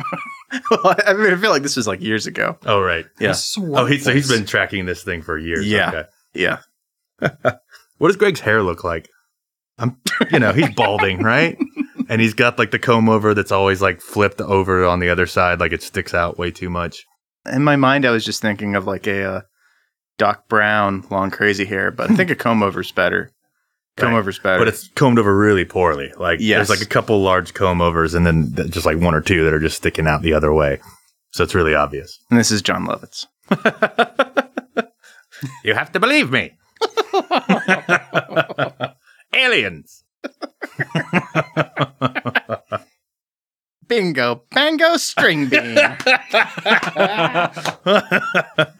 I 1.06 1.14
mean, 1.14 1.32
I 1.32 1.36
feel 1.36 1.50
like 1.50 1.62
this 1.62 1.76
was 1.76 1.86
like 1.86 2.00
years 2.00 2.26
ago. 2.26 2.58
Oh, 2.66 2.80
right. 2.80 3.06
Yeah. 3.20 3.28
This 3.28 3.56
is 3.56 3.58
Oh, 3.58 3.86
he, 3.86 3.98
so 3.98 4.12
he's 4.12 4.24
workplace. 4.24 4.38
been 4.38 4.46
tracking 4.46 4.86
this 4.86 5.02
thing 5.02 5.22
for 5.22 5.38
years. 5.38 5.66
Yeah. 5.66 5.88
Okay. 5.88 6.04
Yeah. 6.34 6.58
What 7.98 8.08
does 8.08 8.16
Greg's 8.16 8.40
hair 8.40 8.62
look 8.62 8.82
like? 8.82 9.10
I'm, 9.78 9.98
you 10.32 10.38
know, 10.38 10.54
he's 10.54 10.74
balding, 10.74 11.18
right? 11.22 11.58
And 12.08 12.18
he's 12.18 12.32
got 12.32 12.58
like 12.58 12.70
the 12.70 12.78
comb 12.78 13.10
over 13.10 13.34
that's 13.34 13.52
always 13.52 13.82
like 13.82 14.00
flipped 14.00 14.40
over 14.40 14.86
on 14.86 15.00
the 15.00 15.10
other 15.10 15.26
side, 15.26 15.60
like 15.60 15.72
it 15.72 15.82
sticks 15.82 16.14
out 16.14 16.38
way 16.38 16.50
too 16.50 16.70
much. 16.70 17.04
In 17.52 17.62
my 17.62 17.76
mind, 17.76 18.06
I 18.06 18.10
was 18.10 18.24
just 18.24 18.40
thinking 18.40 18.74
of 18.74 18.86
like 18.86 19.06
a 19.06 19.22
uh, 19.22 19.40
Doc 20.16 20.48
Brown 20.48 21.04
long 21.10 21.30
crazy 21.30 21.66
hair, 21.66 21.90
but 21.90 22.10
I 22.10 22.14
think 22.16 22.30
a 22.30 22.34
comb 22.34 22.62
over's 22.62 22.90
better. 22.90 23.32
Comb 24.00 24.12
Right. 24.12 24.18
over's 24.18 24.38
better. 24.38 24.58
But 24.58 24.68
it's 24.68 24.88
combed 24.94 25.18
over 25.18 25.36
really 25.36 25.64
poorly. 25.64 26.12
Like 26.16 26.40
Yes. 26.40 26.68
there's 26.68 26.80
like 26.80 26.86
a 26.86 26.90
couple 26.90 27.20
large 27.22 27.54
comb 27.54 27.80
overs 27.80 28.14
and 28.14 28.26
then 28.26 28.54
just 28.70 28.86
like 28.86 28.98
one 28.98 29.14
or 29.14 29.20
two 29.20 29.44
that 29.44 29.52
are 29.54 29.60
just 29.60 29.76
sticking 29.76 30.06
out 30.06 30.22
the 30.22 30.32
other 30.34 30.52
way. 30.52 30.80
So 31.32 31.44
it's 31.44 31.54
really 31.54 31.74
obvious. 31.74 32.18
and 32.30 32.38
this 32.40 32.50
is 32.50 32.62
Jon 32.62 32.86
Lovitz. 32.86 33.26
You 35.64 35.72
have 35.72 35.90
to 35.92 36.00
believe 36.00 36.30
me. 36.30 36.52
Aliens. 39.34 40.04
Bingo, 43.90 44.44
bango, 44.52 44.96
string 44.98 45.48
bean. 45.48 45.76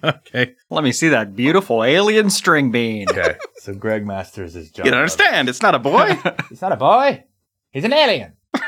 okay. 0.05 0.55
Let 0.70 0.85
me 0.85 0.92
see 0.92 1.09
that 1.09 1.35
beautiful 1.35 1.83
alien 1.83 2.31
string 2.31 2.70
bean. 2.70 3.11
Okay. 3.11 3.35
So 3.57 3.75
Greg 3.75 4.07
Masters 4.07 4.55
is 4.55 4.70
Jon. 4.70 4.87
you 4.87 4.92
don't 4.92 5.01
understand? 5.01 5.49
It's 5.49 5.62
not 5.62 5.75
a 5.75 5.81
boy. 5.81 6.16
it's 6.53 6.62
not 6.62 6.70
a 6.70 6.77
boy. 6.77 7.25
He's 7.73 7.83
an 7.85 7.92
alien. 7.92 8.35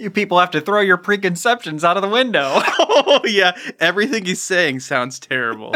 You 0.00 0.10
people 0.12 0.38
have 0.38 0.52
to 0.52 0.60
throw 0.60 0.80
your 0.80 0.96
preconceptions 0.96 1.82
out 1.82 1.96
of 1.96 2.02
the 2.04 2.08
window. 2.08 2.50
oh 2.54 3.20
yeah, 3.24 3.56
everything 3.80 4.24
he's 4.24 4.40
saying 4.40 4.78
sounds 4.78 5.18
terrible. 5.18 5.74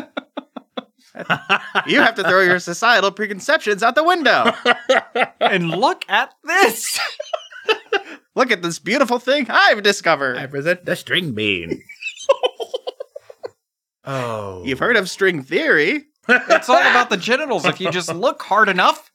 you 1.87 2.01
have 2.01 2.15
to 2.15 2.23
throw 2.23 2.41
your 2.41 2.61
societal 2.61 3.11
preconceptions 3.11 3.83
out 3.83 3.97
the 3.97 4.05
window. 4.05 4.53
and 5.41 5.71
look 5.71 6.05
at 6.09 6.35
this. 6.45 7.01
Look 8.35 8.51
at 8.51 8.62
this 8.62 8.79
beautiful 8.79 9.18
thing 9.18 9.47
I've 9.49 9.83
discovered. 9.83 10.38
I 10.38 10.47
present 10.47 10.85
the 10.85 10.97
string 10.97 11.33
bean. 11.33 11.83
oh. 14.05 14.62
You've 14.64 14.79
heard 14.79 14.97
of 14.97 15.11
string 15.11 15.42
theory. 15.42 16.05
It's 16.29 16.68
all 16.68 16.79
about 16.79 17.11
the 17.11 17.16
genitals 17.16 17.64
if 17.64 17.81
you 17.81 17.90
just 17.90 18.14
look 18.14 18.42
hard 18.42 18.68
enough. 18.68 19.11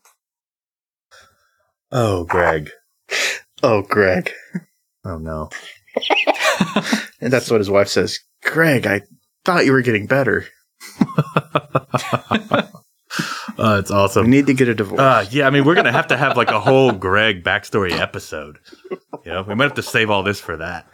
Oh, 1.92 2.26
Greg. 2.26 2.70
Oh, 3.64 3.82
Greg. 3.82 4.32
Oh 5.06 5.18
no. 5.18 5.50
And 7.20 7.34
that's 7.34 7.50
what 7.50 7.60
his 7.60 7.70
wife 7.70 7.88
says. 7.88 8.20
Greg, 8.44 8.86
I 8.86 9.02
thought 9.44 9.66
you 9.66 9.72
were 9.72 9.82
getting 9.82 10.06
better. 10.06 10.46
Oh, 13.60 13.80
it's 13.80 13.90
awesome. 13.92 14.26
We 14.26 14.30
need 14.30 14.48
to 14.48 14.54
get 14.54 14.68
a 14.68 14.76
divorce. 14.76 15.00
Uh, 15.02 15.26
yeah, 15.32 15.48
I 15.48 15.50
mean, 15.50 15.66
we're 15.66 15.76
gonna 15.76 15.92
have 15.92 16.08
to 16.08 16.18
have 16.18 16.38
like 16.38 16.50
a 16.50 16.60
whole 16.60 16.92
Greg 16.92 17.44
backstory 17.44 17.92
episode. 17.92 18.60
You 19.26 19.32
know, 19.32 19.42
we 19.44 19.56
might 19.56 19.66
have 19.66 19.74
to 19.76 19.82
save 19.84 20.10
all 20.10 20.24
this 20.24 20.40
for 20.40 20.58
that. 20.58 20.88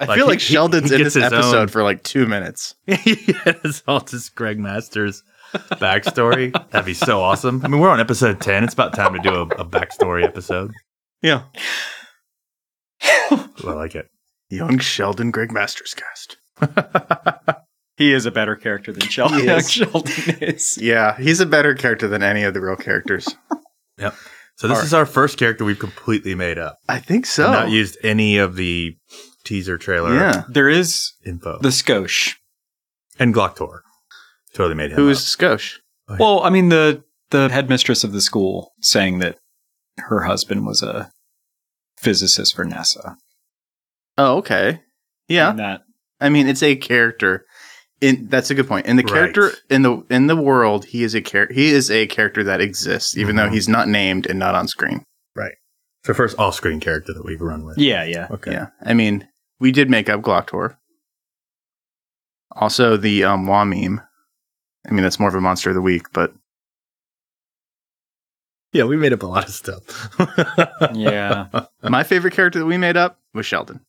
I 0.00 0.04
like, 0.06 0.16
feel 0.18 0.26
like 0.26 0.40
he- 0.40 0.54
Sheldon's 0.54 0.90
he 0.90 0.96
in 0.96 1.02
this 1.04 1.16
episode 1.16 1.54
own- 1.62 1.68
for 1.68 1.82
like 1.82 2.02
two 2.02 2.26
minutes. 2.26 2.74
yeah, 2.86 2.96
it's 3.04 3.82
all 3.86 4.00
just 4.00 4.34
Greg 4.34 4.58
Masters 4.58 5.22
backstory. 5.54 6.52
That'd 6.70 6.86
be 6.86 6.94
so 6.94 7.20
awesome. 7.20 7.60
I 7.64 7.68
mean, 7.68 7.80
we're 7.80 7.90
on 7.90 8.00
episode 8.00 8.40
ten. 8.40 8.64
It's 8.64 8.74
about 8.74 8.94
time 8.94 9.12
to 9.14 9.18
do 9.20 9.34
a, 9.34 9.42
a 9.42 9.64
backstory 9.64 10.24
episode. 10.24 10.72
Yeah. 11.22 11.44
I 13.02 13.48
like 13.62 13.94
it. 13.94 14.08
Young 14.50 14.78
Sheldon 14.78 15.30
Greg 15.30 15.50
Masters 15.52 15.94
cast. 15.94 16.36
He 17.96 18.12
is 18.12 18.26
a 18.26 18.30
better 18.30 18.56
character 18.56 18.92
than 18.92 19.08
Sheldon. 19.08 19.48
Is. 19.48 19.70
Sheldon 19.72 20.36
is. 20.40 20.78
Yeah, 20.78 21.16
he's 21.16 21.40
a 21.40 21.46
better 21.46 21.74
character 21.74 22.08
than 22.08 22.22
any 22.22 22.42
of 22.42 22.54
the 22.54 22.60
real 22.60 22.76
characters. 22.76 23.34
Yep. 23.98 24.14
So 24.56 24.68
this 24.68 24.76
All 24.76 24.84
is 24.84 24.92
our 24.92 25.06
first 25.06 25.38
character 25.38 25.64
we've 25.64 25.78
completely 25.78 26.34
made 26.34 26.58
up. 26.58 26.76
I 26.86 26.98
think 26.98 27.24
so. 27.24 27.50
Not 27.50 27.70
used 27.70 27.96
any 28.02 28.36
of 28.36 28.56
the 28.56 28.94
teaser 29.42 29.78
trailer 29.78 30.14
yeah. 30.14 30.44
There 30.50 30.68
is 30.68 31.12
info. 31.24 31.58
the 31.62 31.70
Skosh. 31.70 32.34
and 33.18 33.34
Glocktor. 33.34 33.80
Totally 34.52 34.74
made 34.74 34.90
him. 34.90 34.96
Who's 34.96 35.20
up. 35.20 35.24
Skosh? 35.58 35.76
Oh, 36.10 36.16
well, 36.20 36.40
I 36.42 36.50
mean 36.50 36.68
the 36.68 37.04
the 37.30 37.48
headmistress 37.48 38.04
of 38.04 38.12
the 38.12 38.20
school 38.20 38.74
saying 38.82 39.20
that 39.20 39.38
her 39.96 40.24
husband 40.24 40.66
was 40.66 40.82
a 40.82 41.10
physicist 41.96 42.54
for 42.54 42.66
NASA. 42.66 43.16
Oh, 44.18 44.36
okay. 44.36 44.82
Yeah. 45.26 45.48
And 45.48 45.58
that 45.58 45.82
I 46.20 46.28
mean, 46.28 46.48
it's 46.48 46.62
a 46.62 46.76
character. 46.76 47.44
In 48.02 48.28
that's 48.28 48.50
a 48.50 48.54
good 48.54 48.68
point. 48.68 48.84
In 48.86 48.96
the 48.96 49.02
Right. 49.04 49.12
character 49.12 49.52
in 49.70 49.82
the 49.82 50.04
in 50.10 50.26
the 50.26 50.36
world, 50.36 50.84
he 50.84 51.02
is 51.02 51.14
a 51.14 51.20
char- 51.22 51.50
he 51.50 51.70
is 51.70 51.90
a 51.90 52.06
character 52.06 52.44
that 52.44 52.60
exists, 52.60 53.16
even 53.16 53.36
though 53.36 53.48
Mhm. 53.48 53.52
he's 53.54 53.68
not 53.68 53.88
named 53.88 54.26
and 54.26 54.38
not 54.38 54.54
on 54.54 54.68
screen. 54.68 55.02
Right. 55.34 55.54
the 56.04 56.14
first 56.14 56.38
off-screen 56.38 56.78
character 56.78 57.12
that 57.12 57.24
we've 57.24 57.40
run 57.40 57.64
with. 57.64 57.78
yeah, 57.78 58.04
yeah. 58.04 58.28
Okay. 58.30 58.52
Yeah. 58.52 58.66
I 58.80 58.94
mean, 58.94 59.26
we 59.58 59.72
did 59.72 59.90
make 59.90 60.08
up 60.08 60.20
Glocktor. 60.20 60.76
Also, 62.52 62.96
the 62.96 63.24
um, 63.24 63.44
Wah 63.46 63.64
meme. 63.64 64.00
I 64.88 64.92
mean, 64.92 65.02
that's 65.02 65.18
more 65.18 65.28
of 65.28 65.34
a 65.34 65.40
monster 65.40 65.70
of 65.70 65.74
the 65.74 65.82
week, 65.82 66.12
but 66.12 66.32
Yeah, 68.72 68.84
we 68.84 68.96
made 68.96 69.12
up 69.14 69.22
a 69.22 69.26
lot 69.26 69.48
of 69.48 69.54
stuff. 69.54 69.82
Yeah. 70.94 71.48
my 71.82 72.04
favorite 72.04 72.34
character 72.34 72.58
that 72.60 72.66
we 72.66 72.76
made 72.76 72.96
up 72.96 73.18
was 73.34 73.46
Sheldon. 73.46 73.80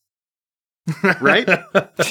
Right? 1.22 1.48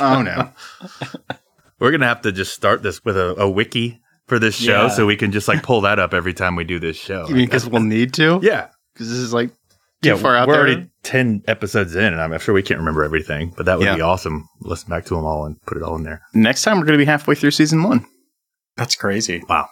Oh 0.00 0.22
no. 0.22 0.52
We're 1.78 1.90
gonna 1.90 2.06
have 2.06 2.22
to 2.22 2.32
just 2.32 2.52
start 2.54 2.82
this 2.82 3.04
with 3.04 3.16
a, 3.16 3.34
a 3.40 3.48
wiki 3.50 4.00
for 4.26 4.38
this 4.38 4.54
show, 4.56 4.84
Yeah. 4.84 4.88
so 4.88 5.06
we 5.06 5.16
can 5.16 5.30
just 5.32 5.46
like 5.48 5.62
pull 5.62 5.82
that 5.82 5.98
up 5.98 6.14
every 6.14 6.34
time 6.34 6.56
we 6.56 6.64
do 6.64 6.78
this 6.78 6.96
show. 6.96 7.28
You 7.28 7.34
mean 7.34 7.46
because 7.46 7.68
we'll 7.68 7.82
need 7.82 8.12
to? 8.14 8.40
yeah, 8.42 8.68
Because 8.94 9.08
this 9.10 9.18
is 9.18 9.32
like 9.32 9.50
too 10.02 10.10
yeah, 10.10 10.16
far 10.16 10.36
out 10.36 10.48
we're 10.48 10.54
there. 10.54 10.62
already 10.62 10.90
ten 11.02 11.42
episodes 11.46 11.94
in, 11.94 12.04
and 12.12 12.20
I'm 12.20 12.36
sure 12.38 12.54
we 12.54 12.62
can't 12.62 12.80
remember 12.80 13.04
everything, 13.04 13.52
but 13.56 13.66
that 13.66 13.78
would 13.78 13.84
Yeah. 13.84 13.94
be 13.96 14.00
awesome. 14.02 14.48
Listen 14.60 14.88
back 14.90 15.04
to 15.06 15.14
them 15.14 15.24
all 15.24 15.44
and 15.46 15.60
put 15.66 15.76
it 15.76 15.82
all 15.82 15.96
in 15.96 16.02
there. 16.02 16.22
Next 16.34 16.62
time, 16.62 16.78
we're 16.78 16.86
going 16.86 16.98
to 16.98 17.02
be 17.02 17.06
halfway 17.10 17.34
through 17.34 17.52
season 17.52 17.82
one. 17.82 18.04
That's 18.76 18.94
crazy. 18.96 19.42
Wow, 19.48 19.68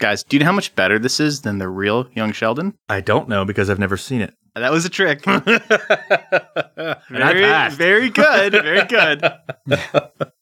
Guys, 0.00 0.24
do 0.24 0.36
you 0.36 0.40
know 0.40 0.46
how 0.46 0.52
much 0.52 0.74
better 0.74 0.98
this 0.98 1.20
is 1.20 1.42
than 1.42 1.58
the 1.58 1.68
real 1.68 2.08
young 2.14 2.32
Sheldon? 2.32 2.74
I 2.88 3.00
don't 3.00 3.28
know 3.28 3.44
because 3.44 3.70
I've 3.70 3.78
never 3.78 3.96
seen 3.96 4.20
it. 4.20 4.34
That 4.54 4.70
was 4.70 4.84
a 4.84 4.90
trick. 4.90 5.24
very, 7.10 7.70
very 7.70 8.10
good. 8.10 8.52
Very 8.52 8.84
good. 8.86 9.32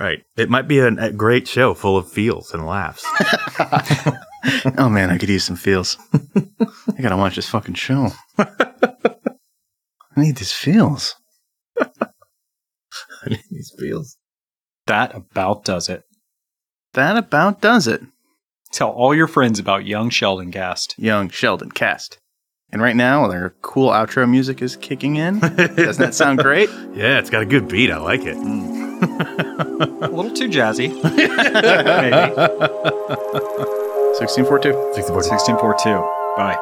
Right, 0.00 0.24
it 0.34 0.48
might 0.48 0.66
be 0.66 0.78
an, 0.78 0.98
a 0.98 1.12
great 1.12 1.46
show 1.46 1.74
full 1.74 1.98
of 1.98 2.10
feels 2.10 2.54
and 2.54 2.64
laughs. 2.64 3.04
oh 4.78 4.88
man, 4.88 5.10
I 5.10 5.18
could 5.18 5.28
use 5.28 5.44
some 5.44 5.56
feels. 5.56 5.98
I 6.34 7.02
gotta 7.02 7.18
watch 7.18 7.36
this 7.36 7.50
fucking 7.50 7.74
show. 7.74 8.08
I 8.38 8.48
need 10.16 10.36
these 10.36 10.54
feels. 10.54 11.16
I 11.78 13.28
need 13.28 13.44
these 13.50 13.74
feels. 13.78 14.16
That 14.86 15.14
about 15.14 15.66
does 15.66 15.90
it. 15.90 16.04
That 16.94 17.18
about 17.18 17.60
does 17.60 17.86
it. 17.86 18.00
Tell 18.70 18.90
all 18.90 19.14
your 19.14 19.26
friends 19.26 19.58
about 19.58 19.84
young 19.84 20.10
Sheldon 20.10 20.52
Cast. 20.52 20.94
Young 20.98 21.28
Sheldon 21.28 21.70
cast. 21.72 22.18
And 22.72 22.80
right 22.80 22.94
now, 22.94 23.26
their 23.26 23.54
cool 23.62 23.90
outro 23.90 24.30
music 24.30 24.62
is 24.62 24.76
kicking 24.76 25.16
in. 25.16 25.40
Doesn't 25.40 25.98
that 25.98 26.14
sound 26.14 26.38
great? 26.38 26.70
Yeah, 26.94 27.18
it's 27.18 27.30
got 27.30 27.42
a 27.42 27.46
good 27.46 27.66
beat. 27.68 27.90
I 27.90 27.98
like 27.98 28.22
it. 28.24 28.36
Hmm. 28.36 29.02
A 30.02 30.08
little 30.08 30.30
too 30.32 30.48
jazzy. 30.48 30.88
Maybe. 31.02 32.34
1642. 34.20 34.92
64 34.94 35.14
1642. 35.14 35.90
Bye. 36.36 36.58